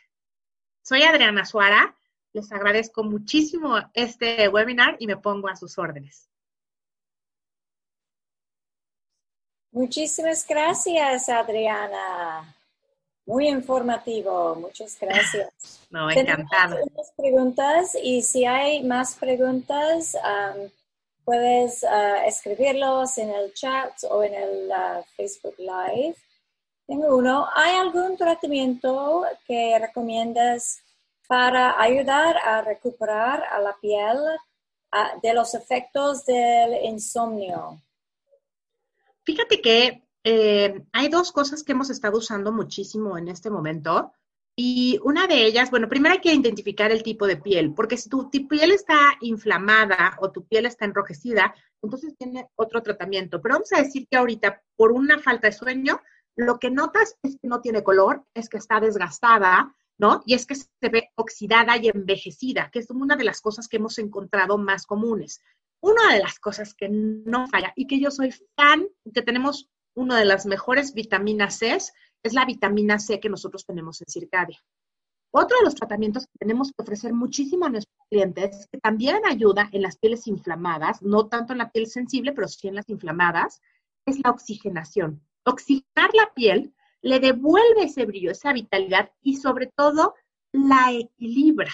Soy 0.83 1.01
Adriana 1.01 1.45
Suara, 1.45 1.97
les 2.31 2.51
agradezco 2.51 3.03
muchísimo 3.03 3.75
este 3.95 4.47
webinar 4.49 4.95
y 4.99 5.07
me 5.07 5.17
pongo 5.17 5.47
a 5.47 5.55
sus 5.55 5.79
órdenes. 5.79 6.29
Muchísimas 9.71 10.45
gracias, 10.47 11.27
Adriana. 11.27 12.55
Muy 13.25 13.47
informativo, 13.47 14.55
muchas 14.55 14.97
gracias. 14.99 15.79
No, 15.89 16.09
encantada. 16.09 16.77
Tenemos 16.77 17.11
preguntas 17.15 17.95
y 18.01 18.23
si 18.23 18.45
hay 18.45 18.83
más 18.83 19.13
preguntas, 19.13 20.15
um, 20.15 20.67
Puedes 21.25 21.83
ah, 21.83 22.25
escribirlos 22.25 23.17
en 23.17 23.29
el 23.29 23.53
chat 23.53 23.93
o 24.09 24.23
en 24.23 24.33
el 24.33 24.71
ah, 24.71 25.03
Facebook 25.15 25.55
Live. 25.57 26.15
Tengo 26.85 27.15
uno. 27.15 27.47
¿Hay 27.55 27.75
algún 27.75 28.17
tratamiento 28.17 29.25
que 29.47 29.79
recomiendas 29.79 30.81
para 31.27 31.81
ayudar 31.81 32.37
a 32.37 32.61
recuperar 32.61 33.43
a 33.43 33.59
la 33.61 33.75
piel 33.79 34.17
ah, 34.91 35.13
de 35.21 35.33
los 35.33 35.53
efectos 35.53 36.25
del 36.25 36.83
insomnio? 36.83 37.81
Fíjate 39.23 39.61
que 39.61 40.03
eh, 40.25 40.85
hay 40.91 41.07
dos 41.07 41.31
cosas 41.31 41.63
que 41.63 41.71
hemos 41.71 41.89
estado 41.89 42.17
usando 42.17 42.51
muchísimo 42.51 43.17
en 43.17 43.29
este 43.29 43.49
momento. 43.49 44.11
Y 44.55 44.99
una 45.03 45.25
de 45.25 45.45
ellas, 45.45 45.71
bueno, 45.71 45.89
primero 45.89 46.13
hay 46.13 46.21
que 46.21 46.33
identificar 46.33 46.91
el 46.91 47.01
tipo 47.01 47.25
de 47.25 47.37
piel, 47.37 47.73
porque 47.73 47.97
si 47.97 48.07
tu, 48.07 48.29
piel 48.29 48.71
está 48.71 49.17
inflamada 49.21 50.15
o 50.19 50.31
tu 50.31 50.45
piel 50.45 50.67
está 50.67 50.85
enrojecida, 50.85 51.55
entonces 51.81 52.15
tiene 52.17 52.47
otro 52.55 52.83
tratamiento. 52.83 53.41
Pero 53.41 53.55
vamos 53.55 53.73
a 53.73 53.81
decir 53.81 54.07
que 54.07 54.17
ahorita, 54.17 54.61
por 54.75 54.91
una 54.91 55.17
falta 55.19 55.47
de 55.47 55.53
sueño, 55.53 55.99
lo 56.35 56.59
que 56.59 56.69
notas 56.69 57.17
es 57.23 57.37
que 57.41 57.47
no 57.47 57.61
tiene 57.61 57.83
color, 57.83 58.25
es 58.35 58.47
que 58.47 58.57
está 58.57 58.79
desgastada, 58.79 59.75
¿no? 59.97 60.21
Y 60.27 60.35
es 60.35 60.45
que 60.45 60.55
se 60.55 60.89
ve 60.91 61.09
oxidada 61.15 61.77
y 61.77 61.87
envejecida, 61.87 62.69
que 62.71 62.79
es 62.79 62.89
una 62.91 63.15
de 63.15 63.23
las 63.23 63.41
cosas 63.41 63.67
que 63.67 63.77
hemos 63.77 63.97
encontrado 63.97 64.59
más 64.59 64.85
comunes. 64.85 65.41
Una 65.81 66.13
de 66.13 66.19
las 66.19 66.39
cosas 66.39 66.75
que 66.75 66.89
no 66.89 67.47
falla 67.47 67.73
y 67.75 67.87
que 67.87 67.99
yo 67.99 68.11
soy 68.11 68.31
fan, 68.55 68.87
que 69.13 69.21
tenemos 69.23 69.69
una 69.95 70.17
de 70.17 70.25
las 70.25 70.45
mejores 70.45 70.93
vitaminas 70.93 71.57
C 71.57 71.77
es 72.23 72.33
la 72.33 72.45
vitamina 72.45 72.99
C 72.99 73.19
que 73.19 73.29
nosotros 73.29 73.65
tenemos 73.65 74.01
en 74.01 74.07
Circadia. 74.07 74.57
Otro 75.31 75.57
de 75.57 75.65
los 75.65 75.75
tratamientos 75.75 76.25
que 76.25 76.37
tenemos 76.39 76.69
que 76.69 76.81
ofrecer 76.81 77.13
muchísimo 77.13 77.65
a 77.65 77.69
nuestros 77.69 77.97
clientes, 78.09 78.67
que 78.71 78.79
también 78.79 79.21
ayuda 79.25 79.67
en 79.71 79.81
las 79.81 79.97
pieles 79.97 80.27
inflamadas, 80.27 81.01
no 81.01 81.27
tanto 81.27 81.53
en 81.53 81.59
la 81.59 81.71
piel 81.71 81.87
sensible, 81.87 82.33
pero 82.33 82.47
sí 82.47 82.67
en 82.67 82.75
las 82.75 82.89
inflamadas, 82.89 83.61
es 84.05 84.19
la 84.23 84.29
oxigenación. 84.29 85.21
Oxigenar 85.43 86.11
la 86.13 86.31
piel 86.33 86.73
le 87.01 87.19
devuelve 87.19 87.83
ese 87.83 88.05
brillo, 88.05 88.31
esa 88.31 88.53
vitalidad 88.53 89.11
y 89.21 89.37
sobre 89.37 89.67
todo 89.67 90.13
la 90.51 90.91
equilibra 90.91 91.71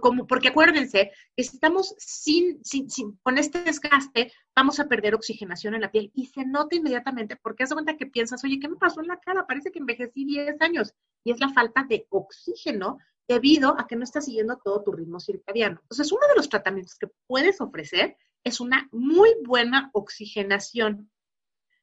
como, 0.00 0.26
porque 0.26 0.48
acuérdense 0.48 1.12
estamos 1.36 1.94
sin, 1.98 2.62
sin, 2.64 2.88
con 3.22 3.38
este 3.38 3.62
desgaste, 3.62 4.32
vamos 4.54 4.80
a 4.80 4.88
perder 4.88 5.14
oxigenación 5.14 5.74
en 5.74 5.82
la 5.82 5.90
piel 5.90 6.10
y 6.14 6.26
se 6.26 6.44
nota 6.44 6.76
inmediatamente 6.76 7.36
porque 7.36 7.64
hace 7.64 7.74
cuenta 7.74 7.96
que 7.96 8.06
piensas, 8.06 8.42
oye, 8.44 8.58
¿qué 8.58 8.68
me 8.68 8.76
pasó 8.76 9.00
en 9.00 9.08
la 9.08 9.18
cara? 9.18 9.46
Parece 9.46 9.70
que 9.70 9.78
envejecí 9.78 10.24
10 10.24 10.60
años 10.60 10.92
y 11.24 11.32
es 11.32 11.40
la 11.40 11.52
falta 11.52 11.84
de 11.88 12.06
oxígeno 12.10 12.98
debido 13.28 13.78
a 13.78 13.86
que 13.86 13.96
no 13.96 14.04
estás 14.04 14.24
siguiendo 14.26 14.58
todo 14.62 14.82
tu 14.82 14.92
ritmo 14.92 15.20
circadiano. 15.20 15.80
Entonces, 15.82 16.12
uno 16.12 16.26
de 16.28 16.36
los 16.36 16.48
tratamientos 16.48 16.96
que 16.96 17.08
puedes 17.26 17.60
ofrecer 17.60 18.16
es 18.44 18.60
una 18.60 18.88
muy 18.92 19.34
buena 19.44 19.90
oxigenación. 19.92 21.10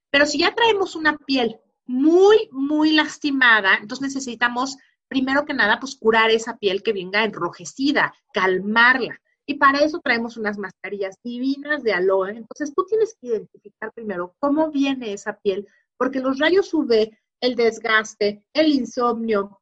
Pero 0.10 0.26
si 0.26 0.40
ya 0.40 0.56
traemos 0.56 0.96
una 0.96 1.18
piel 1.18 1.60
muy, 1.86 2.48
muy 2.52 2.94
lastimada, 2.94 3.76
entonces 3.76 4.14
necesitamos 4.14 4.78
primero 5.08 5.46
que 5.46 5.54
nada, 5.54 5.80
pues 5.80 5.96
curar 5.96 6.32
esa 6.32 6.58
piel 6.58 6.84
que 6.84 6.94
venga 6.94 7.24
enrojecida, 7.24 8.14
calmarla. 8.34 9.20
Y 9.46 9.56
para 9.56 9.80
eso 9.80 10.00
traemos 10.00 10.38
unas 10.38 10.58
mascarillas 10.58 11.18
divinas 11.24 11.84
de 11.84 11.94
aloe. 11.94 12.30
Entonces 12.30 12.74
tú 12.74 12.86
tienes 12.86 13.16
que 13.20 13.28
identificar 13.28 13.92
primero 13.94 14.36
cómo 14.40 14.72
viene 14.72 15.14
esa 15.14 15.38
piel, 15.38 15.68
porque 15.98 16.20
los 16.20 16.40
rayos 16.40 16.74
UV, 16.74 17.12
el 17.42 17.56
desgaste, 17.56 18.44
el 18.54 18.68
insomnio, 18.68 19.60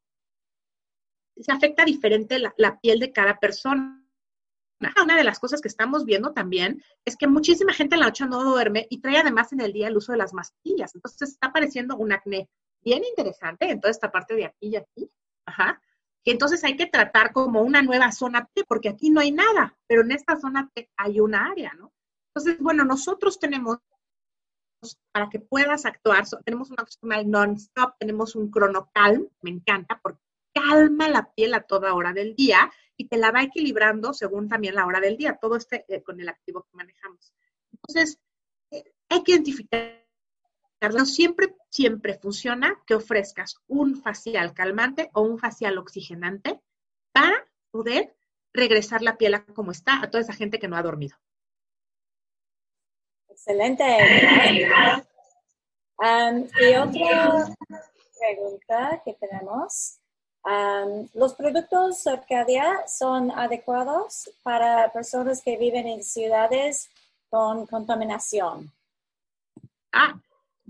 se 1.38 1.52
afecta 1.52 1.84
diferente 1.86 2.40
la, 2.40 2.80
piel 2.80 3.00
de 3.00 3.12
cada 3.12 3.40
persona. 3.40 3.98
Una 5.04 5.16
de 5.16 5.24
las 5.24 5.40
cosas 5.40 5.62
que 5.62 5.68
estamos 5.68 6.06
viendo 6.06 6.34
también 6.34 6.84
es 7.06 7.16
que 7.16 7.28
muchísima 7.28 7.74
gente 7.74 7.96
en 7.96 8.02
la 8.02 8.08
noche 8.08 8.26
no 8.26 8.44
duerme 8.44 8.88
y 8.90 9.00
trae 9.00 9.18
además 9.18 9.54
en 9.54 9.62
el 9.62 9.74
día 9.74 9.88
el 9.88 9.98
uso 9.98 10.12
de 10.12 10.18
las 10.18 10.34
mascarillas. 10.34 10.96
Entonces 10.96 11.30
está 11.30 11.48
apareciendo 11.48 11.98
un 11.98 12.12
acné 12.12 12.50
bien 12.84 13.04
interesante 13.04 13.70
en 13.70 13.80
toda 13.80 13.92
esta 13.92 14.12
parte 14.12 14.36
de 14.36 14.46
aquí 14.46 14.68
y 14.68 14.76
aquí. 14.76 15.12
Ajá. 15.46 15.82
Que 16.24 16.32
entonces 16.32 16.64
hay 16.64 16.76
que 16.76 16.86
tratar 16.86 17.34
como 17.34 17.62
una 17.62 17.82
nueva 17.82 18.12
zona 18.12 18.48
T, 18.54 18.64
porque 18.68 18.90
aquí 18.90 19.10
no 19.10 19.20
hay 19.22 19.32
nada, 19.32 19.78
pero 19.88 20.02
en 20.02 20.12
esta 20.12 20.40
zona 20.40 20.70
T 20.74 20.90
hay 20.98 21.20
una 21.20 21.48
área, 21.48 21.74
¿no? 21.74 21.92
Entonces, 22.34 22.62
bueno, 22.62 22.86
nosotros 22.86 23.40
tenemos, 23.40 23.80
para 25.12 25.30
que 25.30 25.40
puedas 25.40 25.86
actuar, 25.86 26.26
tenemos 26.46 26.72
una 27.02 27.24
non-stop, 27.24 27.96
tenemos 28.00 28.36
un 28.36 28.52
chronocalm, 28.52 29.28
me 29.42 29.50
encanta, 29.50 30.00
porque 30.02 30.22
calma 30.54 31.10
la 31.10 31.32
piel 31.34 31.54
a 31.54 31.62
toda 31.62 31.94
hora 31.94 32.14
del 32.14 32.36
día 32.36 32.72
y 32.98 33.08
te 33.08 33.18
la 33.18 33.32
va 33.32 33.44
equilibrando 33.44 34.14
según 34.14 34.48
también 34.48 34.76
la 34.76 34.86
hora 34.86 35.00
del 35.00 35.18
día, 35.18 35.38
todo 35.42 35.56
este 35.56 35.86
eh, 35.88 36.04
con 36.04 36.20
el 36.20 36.30
activo 36.30 36.64
que 36.64 36.78
manejamos. 36.78 37.34
Entonces, 37.72 38.20
eh, 38.72 38.84
hay 39.10 39.24
que 39.24 39.32
identificar, 39.34 40.01
siempre, 41.06 41.56
siempre 41.70 42.16
funciona 42.16 42.82
que 42.86 42.96
ofrezcas 42.96 43.58
un 43.68 44.02
facial 44.02 44.54
calmante 44.54 45.10
o 45.14 45.22
un 45.22 45.38
facial 45.38 45.78
oxigenante 45.78 46.60
para 47.12 47.48
poder 47.72 48.16
regresar 48.54 49.02
la 49.02 49.18
piel 49.18 49.36
a 49.36 49.46
como 49.46 49.72
está 49.72 50.02
a 50.02 50.10
toda 50.10 50.22
esa 50.22 50.34
gente 50.34 50.60
que 50.60 50.68
no 50.68 50.76
ha 50.76 50.82
dormido. 50.82 51.18
Excelente. 53.30 53.84
y 56.60 56.76
otra 56.76 57.56
pregunta 58.20 59.02
que 59.06 59.14
tenemos. 59.14 60.00
¿Los 61.14 61.34
productos 61.36 62.08
Arcadia 62.08 62.88
son 62.88 63.32
adecuados 63.32 64.32
para 64.44 64.92
personas 64.92 65.42
que 65.44 65.58
viven 65.58 65.88
en 65.88 66.04
ciudades 66.04 66.90
con 67.30 67.68
contaminación? 67.68 68.72
Ah, 69.92 70.20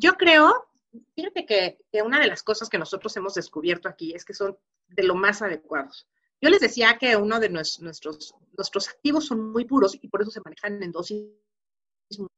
yo 0.01 0.13
creo, 0.15 0.67
fíjate 1.15 1.45
que, 1.45 1.77
que, 1.91 2.01
una 2.01 2.19
de 2.19 2.27
las 2.27 2.41
cosas 2.41 2.69
que 2.69 2.79
nosotros 2.79 3.15
hemos 3.17 3.35
descubierto 3.35 3.87
aquí 3.87 4.13
es 4.13 4.25
que 4.25 4.33
son 4.33 4.57
de 4.87 5.03
lo 5.03 5.15
más 5.15 5.41
adecuados. 5.41 6.07
Yo 6.41 6.49
les 6.49 6.59
decía 6.59 6.97
que 6.99 7.15
uno 7.15 7.39
de 7.39 7.49
nuestros, 7.49 8.33
nuestros 8.57 8.89
activos 8.89 9.27
son 9.27 9.51
muy 9.51 9.65
puros 9.65 9.95
y 10.01 10.07
por 10.07 10.23
eso 10.23 10.31
se 10.31 10.41
manejan 10.41 10.81
en 10.81 10.91
dosis. 10.91 11.27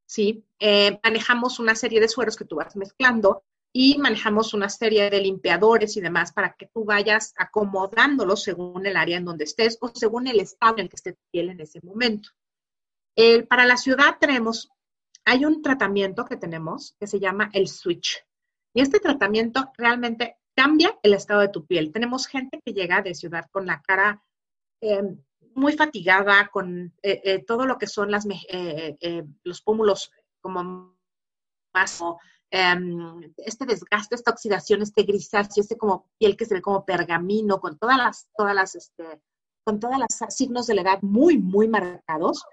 Sí, 0.06 0.44
eh, 0.60 1.00
manejamos 1.02 1.58
una 1.58 1.74
serie 1.74 2.00
de 2.00 2.08
sueros 2.08 2.36
que 2.36 2.44
tú 2.44 2.56
vas 2.56 2.76
mezclando 2.76 3.42
y 3.72 3.96
manejamos 3.98 4.52
una 4.52 4.68
serie 4.68 5.08
de 5.08 5.20
limpiadores 5.20 5.96
y 5.96 6.02
demás 6.02 6.32
para 6.32 6.52
que 6.52 6.66
tú 6.66 6.84
vayas 6.84 7.32
acomodándolos 7.36 8.42
según 8.42 8.86
el 8.86 8.96
área 8.96 9.16
en 9.16 9.24
donde 9.24 9.44
estés 9.44 9.78
o 9.80 9.90
según 9.94 10.26
el 10.26 10.38
estado 10.38 10.78
en 10.78 10.88
que 10.88 10.96
esté 10.96 11.14
tu 11.14 11.22
piel 11.32 11.48
en 11.48 11.60
ese 11.60 11.80
momento. 11.82 12.28
para 13.48 13.64
la 13.64 13.78
ciudad 13.78 14.18
tenemos, 14.20 14.70
hay 15.24 15.44
un 15.44 15.62
tratamiento 15.62 16.24
que 16.24 16.36
tenemos 16.36 16.96
que 16.98 17.06
se 17.06 17.18
llama 17.18 17.50
el 17.52 17.68
switch. 17.68 18.24
Y 18.74 18.80
este 18.80 19.00
tratamiento 19.00 19.72
realmente 19.76 20.36
cambia 20.54 20.98
el 21.02 21.14
estado 21.14 21.40
de 21.40 21.48
tu 21.48 21.66
piel. 21.66 21.92
Tenemos 21.92 22.26
gente 22.26 22.60
que 22.64 22.72
llega 22.72 23.02
de 23.02 23.14
ciudad 23.14 23.46
con 23.50 23.66
la 23.66 23.80
cara 23.82 24.22
eh, 24.80 25.02
muy 25.54 25.72
fatigada, 25.72 26.48
con 26.48 26.92
eh, 27.02 27.20
eh, 27.24 27.44
todo 27.44 27.66
lo 27.66 27.78
que 27.78 27.86
son 27.86 28.10
las, 28.10 28.26
los 29.44 29.62
pómulos 29.62 30.10
como 30.40 30.94
más, 31.72 32.02
em, 32.50 33.32
este 33.36 33.66
desgaste, 33.66 34.14
esta 34.14 34.30
oxidación, 34.30 34.82
este 34.82 35.02
grisáceo, 35.02 35.62
este 35.62 35.76
como 35.76 36.08
piel 36.18 36.36
que 36.36 36.44
se 36.44 36.54
ve 36.54 36.62
como 36.62 36.84
pergamino, 36.84 37.60
con 37.60 37.78
todas 37.78 37.96
las, 37.98 38.28
todas 38.36 38.54
las, 38.54 38.74
este, 38.74 39.20
con 39.64 39.80
todas 39.80 39.98
las 39.98 40.34
signos 40.34 40.66
de 40.66 40.74
la 40.74 40.82
edad 40.82 41.02
muy, 41.02 41.38
muy 41.38 41.66
marcados. 41.66 42.44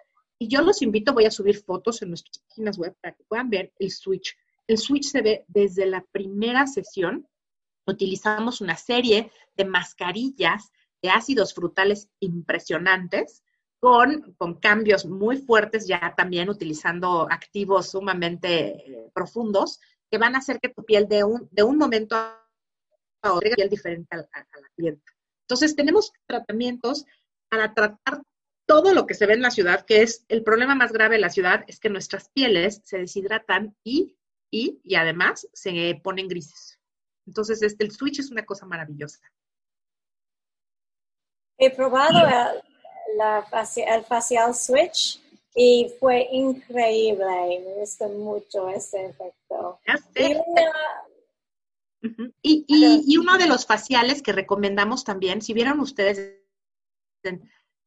Y 0.41 0.47
yo 0.47 0.63
los 0.63 0.81
invito, 0.81 1.13
voy 1.13 1.25
a 1.25 1.29
subir 1.29 1.61
fotos 1.61 2.01
en 2.01 2.09
nuestras 2.09 2.39
páginas 2.39 2.75
web 2.79 2.95
para 2.99 3.13
que 3.13 3.23
puedan 3.25 3.51
ver 3.51 3.71
el 3.77 3.91
switch. 3.91 4.35
El 4.65 4.79
switch 4.79 5.03
se 5.03 5.21
ve 5.21 5.45
desde 5.47 5.85
la 5.85 6.03
primera 6.11 6.65
sesión 6.65 7.27
utilizamos 7.85 8.59
una 8.59 8.75
serie 8.75 9.31
de 9.55 9.65
mascarillas 9.65 10.71
de 10.99 11.11
ácidos 11.11 11.53
frutales 11.53 12.09
impresionantes 12.21 13.43
con, 13.79 14.33
con 14.39 14.55
cambios 14.55 15.05
muy 15.05 15.37
fuertes, 15.37 15.87
ya 15.87 16.15
también 16.17 16.49
utilizando 16.49 17.27
activos 17.29 17.91
sumamente 17.91 18.67
eh, 18.69 19.11
profundos 19.13 19.79
que 20.09 20.17
van 20.17 20.33
a 20.33 20.39
hacer 20.39 20.59
que 20.59 20.69
tu 20.69 20.83
piel 20.83 21.07
de 21.07 21.23
un, 21.23 21.47
de 21.51 21.61
un 21.61 21.77
momento 21.77 22.15
a 22.15 22.43
otro 23.21 23.51
piel 23.55 23.69
diferente 23.69 24.07
a, 24.15 24.17
la 24.17 24.71
piel. 24.75 24.99
Entonces, 25.43 25.75
tenemos 25.75 26.11
tratamientos 26.25 27.05
para 27.47 27.75
tratar 27.75 28.23
todo 28.65 28.93
lo 28.93 29.05
que 29.05 29.13
se 29.13 29.25
ve 29.25 29.33
en 29.33 29.41
la 29.41 29.51
ciudad, 29.51 29.85
que 29.85 30.01
es 30.01 30.25
el 30.29 30.43
problema 30.43 30.75
más 30.75 30.91
grave 30.91 31.15
de 31.15 31.21
la 31.21 31.29
ciudad, 31.29 31.63
es 31.67 31.79
que 31.79 31.89
nuestras 31.89 32.29
pieles 32.29 32.81
se 32.83 32.97
deshidratan 32.97 33.75
y, 33.83 34.17
y, 34.49 34.79
y 34.83 34.95
además 34.95 35.47
se 35.53 35.99
ponen 36.03 36.27
grises. 36.27 36.79
Entonces, 37.25 37.61
este, 37.61 37.83
el 37.83 37.91
switch 37.91 38.19
es 38.19 38.31
una 38.31 38.45
cosa 38.45 38.65
maravillosa. 38.65 39.19
He 41.57 41.69
probado 41.69 42.19
el, 42.27 43.17
la, 43.17 43.45
el 43.87 44.03
facial 44.05 44.55
switch 44.55 45.21
y 45.55 45.93
fue 45.99 46.27
increíble. 46.31 47.25
Me 47.65 47.73
gustó 47.79 48.09
mucho 48.09 48.69
ese 48.69 49.05
efecto. 49.05 49.79
Y, 52.41 52.65
y, 52.67 53.03
y, 53.05 53.17
uno 53.17 53.37
de 53.37 53.47
los 53.47 53.67
faciales 53.67 54.23
que 54.23 54.31
recomendamos 54.31 55.03
también, 55.03 55.41
si 55.41 55.53
vieron 55.53 55.79
ustedes, 55.79 56.35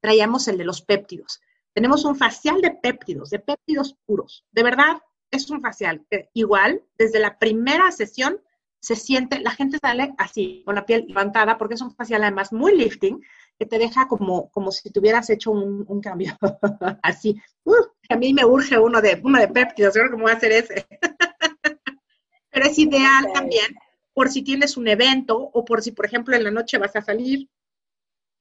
traíamos 0.04 0.48
el 0.48 0.58
de 0.58 0.64
los 0.64 0.82
péptidos. 0.82 1.40
Tenemos 1.72 2.04
un 2.04 2.14
facial 2.14 2.60
de 2.60 2.72
péptidos, 2.72 3.30
de 3.30 3.38
péptidos 3.38 3.96
puros. 4.04 4.44
De 4.52 4.62
verdad, 4.62 4.98
es 5.30 5.48
un 5.48 5.62
facial 5.62 6.04
que 6.10 6.28
igual, 6.34 6.82
desde 6.98 7.20
la 7.20 7.38
primera 7.38 7.90
sesión, 7.90 8.38
se 8.80 8.96
siente, 8.96 9.40
la 9.40 9.52
gente 9.52 9.78
sale 9.78 10.12
así, 10.18 10.62
con 10.66 10.74
la 10.74 10.84
piel 10.84 11.06
levantada, 11.08 11.56
porque 11.56 11.72
es 11.72 11.80
un 11.80 11.94
facial 11.94 12.22
además 12.22 12.52
muy 12.52 12.76
lifting, 12.76 13.24
que 13.58 13.64
te 13.64 13.78
deja 13.78 14.06
como, 14.06 14.50
como 14.50 14.72
si 14.72 14.90
tuvieras 14.90 15.30
hecho 15.30 15.52
un, 15.52 16.02
cambio 16.02 16.36
así. 17.02 17.40
Uh, 17.64 17.86
a 18.10 18.16
mí 18.16 18.34
me 18.34 18.44
urge 18.44 18.78
uno 18.78 19.00
de, 19.00 19.18
uno 19.24 19.38
de 19.38 19.48
péptidos, 19.48 19.94
creo 19.94 20.10
que 20.10 20.16
voy 20.16 20.32
a 20.32 20.34
hacer 20.34 20.52
ese. 20.52 20.86
Pero 22.50 22.66
es 22.66 22.78
ideal 22.78 23.32
también 23.32 23.74
por 24.12 24.28
si 24.28 24.42
tienes 24.42 24.76
un 24.76 24.86
evento 24.86 25.38
o 25.38 25.64
por 25.64 25.80
si, 25.80 25.92
por 25.92 26.04
ejemplo, 26.04 26.36
en 26.36 26.44
la 26.44 26.50
noche 26.50 26.76
vas 26.76 26.94
a 26.94 27.00
salir, 27.00 27.48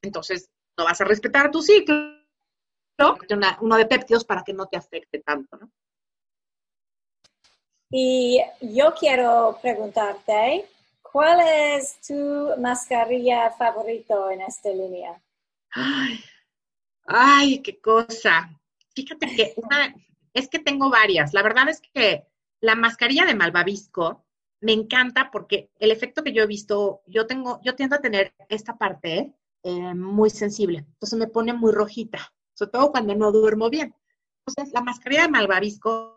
entonces 0.02 0.50
no 0.76 0.84
vas 0.84 1.00
a 1.00 1.04
respetar 1.04 1.50
tu 1.50 1.62
ciclo, 1.62 1.94
¿no? 2.98 3.16
uno 3.60 3.76
de 3.76 3.86
péptidos 3.86 4.24
para 4.24 4.42
que 4.42 4.52
no 4.52 4.66
te 4.66 4.76
afecte 4.76 5.20
tanto, 5.20 5.56
¿no? 5.56 5.70
Y 7.90 8.40
yo 8.60 8.92
quiero 8.98 9.58
preguntarte, 9.62 10.68
¿cuál 11.00 11.40
es 11.46 12.00
tu 12.00 12.50
mascarilla 12.58 13.50
favorito 13.52 14.30
en 14.30 14.40
esta 14.40 14.70
línea? 14.70 15.22
Ay, 15.70 16.18
ay, 17.06 17.62
qué 17.62 17.80
cosa. 17.80 18.50
Fíjate 18.96 19.26
que 19.26 19.54
una, 19.56 19.94
es 20.32 20.48
que 20.48 20.58
tengo 20.58 20.90
varias. 20.90 21.32
La 21.34 21.42
verdad 21.42 21.68
es 21.68 21.80
que 21.80 22.26
la 22.60 22.74
mascarilla 22.74 23.26
de 23.26 23.34
malvavisco 23.34 24.24
me 24.60 24.72
encanta 24.72 25.30
porque 25.30 25.70
el 25.78 25.92
efecto 25.92 26.24
que 26.24 26.32
yo 26.32 26.42
he 26.42 26.46
visto, 26.46 27.02
yo 27.06 27.26
tengo, 27.26 27.60
yo 27.62 27.76
tiendo 27.76 27.96
a 27.96 28.00
tener 28.00 28.34
esta 28.48 28.76
parte 28.76 29.34
eh, 29.64 29.94
muy 29.94 30.30
sensible. 30.30 30.78
Entonces 30.78 31.18
me 31.18 31.26
pone 31.26 31.52
muy 31.52 31.72
rojita, 31.72 32.32
sobre 32.54 32.72
todo 32.72 32.92
cuando 32.92 33.14
no 33.14 33.32
duermo 33.32 33.68
bien. 33.70 33.94
Entonces, 34.46 34.72
la 34.74 34.82
mascarilla 34.82 35.22
de 35.22 35.30
malvavisco 35.30 36.14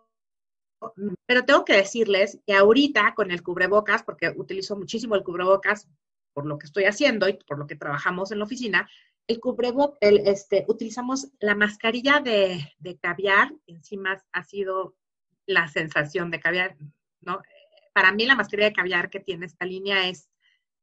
pero 1.25 1.43
tengo 1.43 1.65
que 1.65 1.77
decirles 1.77 2.39
que 2.45 2.53
ahorita 2.53 3.13
con 3.15 3.31
el 3.31 3.41
cubrebocas, 3.41 4.03
porque 4.03 4.33
utilizo 4.35 4.75
muchísimo 4.75 5.15
el 5.15 5.23
cubrebocas 5.23 5.87
por 6.33 6.45
lo 6.45 6.59
que 6.59 6.67
estoy 6.67 6.85
haciendo 6.85 7.27
y 7.27 7.33
por 7.33 7.57
lo 7.57 7.65
que 7.65 7.75
trabajamos 7.75 8.31
en 8.31 8.39
la 8.39 8.45
oficina, 8.45 8.87
el 9.27 9.39
cubrebocas, 9.39 9.97
este, 10.01 10.65
utilizamos 10.67 11.29
la 11.39 11.55
mascarilla 11.55 12.19
de, 12.19 12.73
de 12.77 12.97
caviar, 12.97 13.53
encima 13.65 14.23
ha 14.31 14.43
sido 14.43 14.95
la 15.47 15.67
sensación 15.67 16.29
de 16.29 16.39
caviar, 16.39 16.77
¿no? 17.21 17.41
Para 17.93 18.11
mí 18.11 18.25
la 18.25 18.35
mascarilla 18.35 18.69
de 18.69 18.75
caviar 18.75 19.09
que 19.09 19.19
tiene 19.19 19.47
esta 19.47 19.65
línea 19.65 20.07
es, 20.07 20.29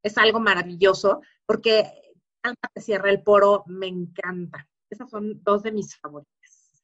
es 0.03 0.17
algo 0.17 0.41
maravilloso 0.41 1.21
porque 1.45 2.04
te 2.73 2.81
cierra 2.81 3.09
el 3.09 3.21
poro, 3.23 3.63
me 3.67 3.87
encanta. 3.87 4.67
Esas 4.89 5.09
son 5.09 5.43
dos 5.43 5.63
de 5.63 5.71
mis 5.71 5.95
favoritas. 5.97 6.83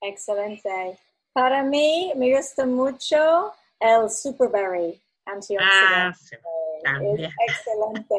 Excelente. 0.00 0.98
Para 1.32 1.62
mí 1.62 2.12
me 2.16 2.36
gusta 2.36 2.66
mucho 2.66 3.52
el 3.80 4.10
Superberry 4.10 5.02
antioxidante. 5.26 5.96
Ah, 5.96 6.12
sí, 6.14 6.36
Es 6.84 7.32
excelente. 7.48 8.14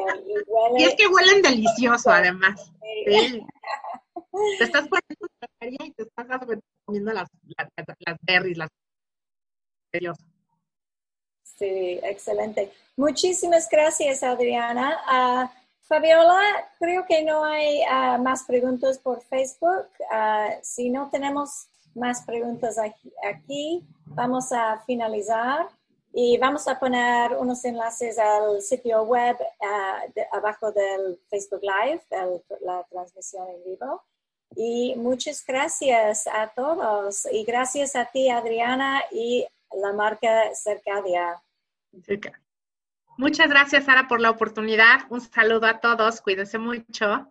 Y, 0.76 0.84
es 0.84 0.94
que 0.96 1.06
huelen 1.06 1.42
delicioso 1.42 2.10
además. 2.10 2.72
Sí. 3.06 3.46
te 4.58 4.64
estás 4.64 4.88
poniendo 4.88 5.26
la 5.40 5.68
y 5.68 5.92
te 5.92 6.02
estás 6.02 6.26
comiendo 6.84 7.12
las, 7.12 7.28
las, 7.56 8.16
berries, 8.22 8.58
las 8.58 8.68
Sí, 11.42 12.00
excelente. 12.02 12.70
Muchísimas 12.96 13.68
gracias, 13.68 14.22
Adriana. 14.22 15.52
Fabiola, 15.88 16.40
creo 16.78 17.06
que 17.06 17.22
no 17.22 17.44
hay 17.44 17.80
uh, 17.82 18.20
más 18.20 18.42
preguntas 18.44 18.98
por 18.98 19.22
Facebook. 19.22 19.86
Uh, 20.10 20.58
si 20.62 20.90
no 20.90 21.08
tenemos 21.10 21.68
más 21.94 22.22
preguntas 22.22 22.76
aquí. 22.78 23.84
Vamos 24.06 24.52
a 24.52 24.82
finalizar 24.84 25.68
y 26.12 26.38
vamos 26.38 26.66
a 26.66 26.78
poner 26.78 27.32
unos 27.34 27.64
enlaces 27.64 28.18
al 28.18 28.62
sitio 28.62 29.02
web 29.04 29.36
uh, 29.36 30.36
abajo 30.36 30.72
del 30.72 31.20
Facebook 31.28 31.62
Live, 31.62 32.02
la 32.62 32.84
transmisión 32.90 33.48
en 33.48 33.64
vivo. 33.64 34.02
Y 34.56 34.94
muchas 34.96 35.44
gracias 35.46 36.26
a 36.26 36.48
todos 36.48 37.26
y 37.30 37.44
gracias 37.44 37.94
a 37.96 38.06
ti, 38.06 38.30
Adriana, 38.30 39.02
y 39.10 39.46
la 39.72 39.92
marca 39.92 40.54
Cercadia. 40.54 41.40
Muchas 43.16 43.48
gracias, 43.48 43.84
Sara, 43.84 44.08
por 44.08 44.20
la 44.20 44.30
oportunidad. 44.30 45.06
Un 45.08 45.20
saludo 45.20 45.66
a 45.66 45.80
todos. 45.80 46.20
Cuídense 46.20 46.58
mucho. 46.58 47.30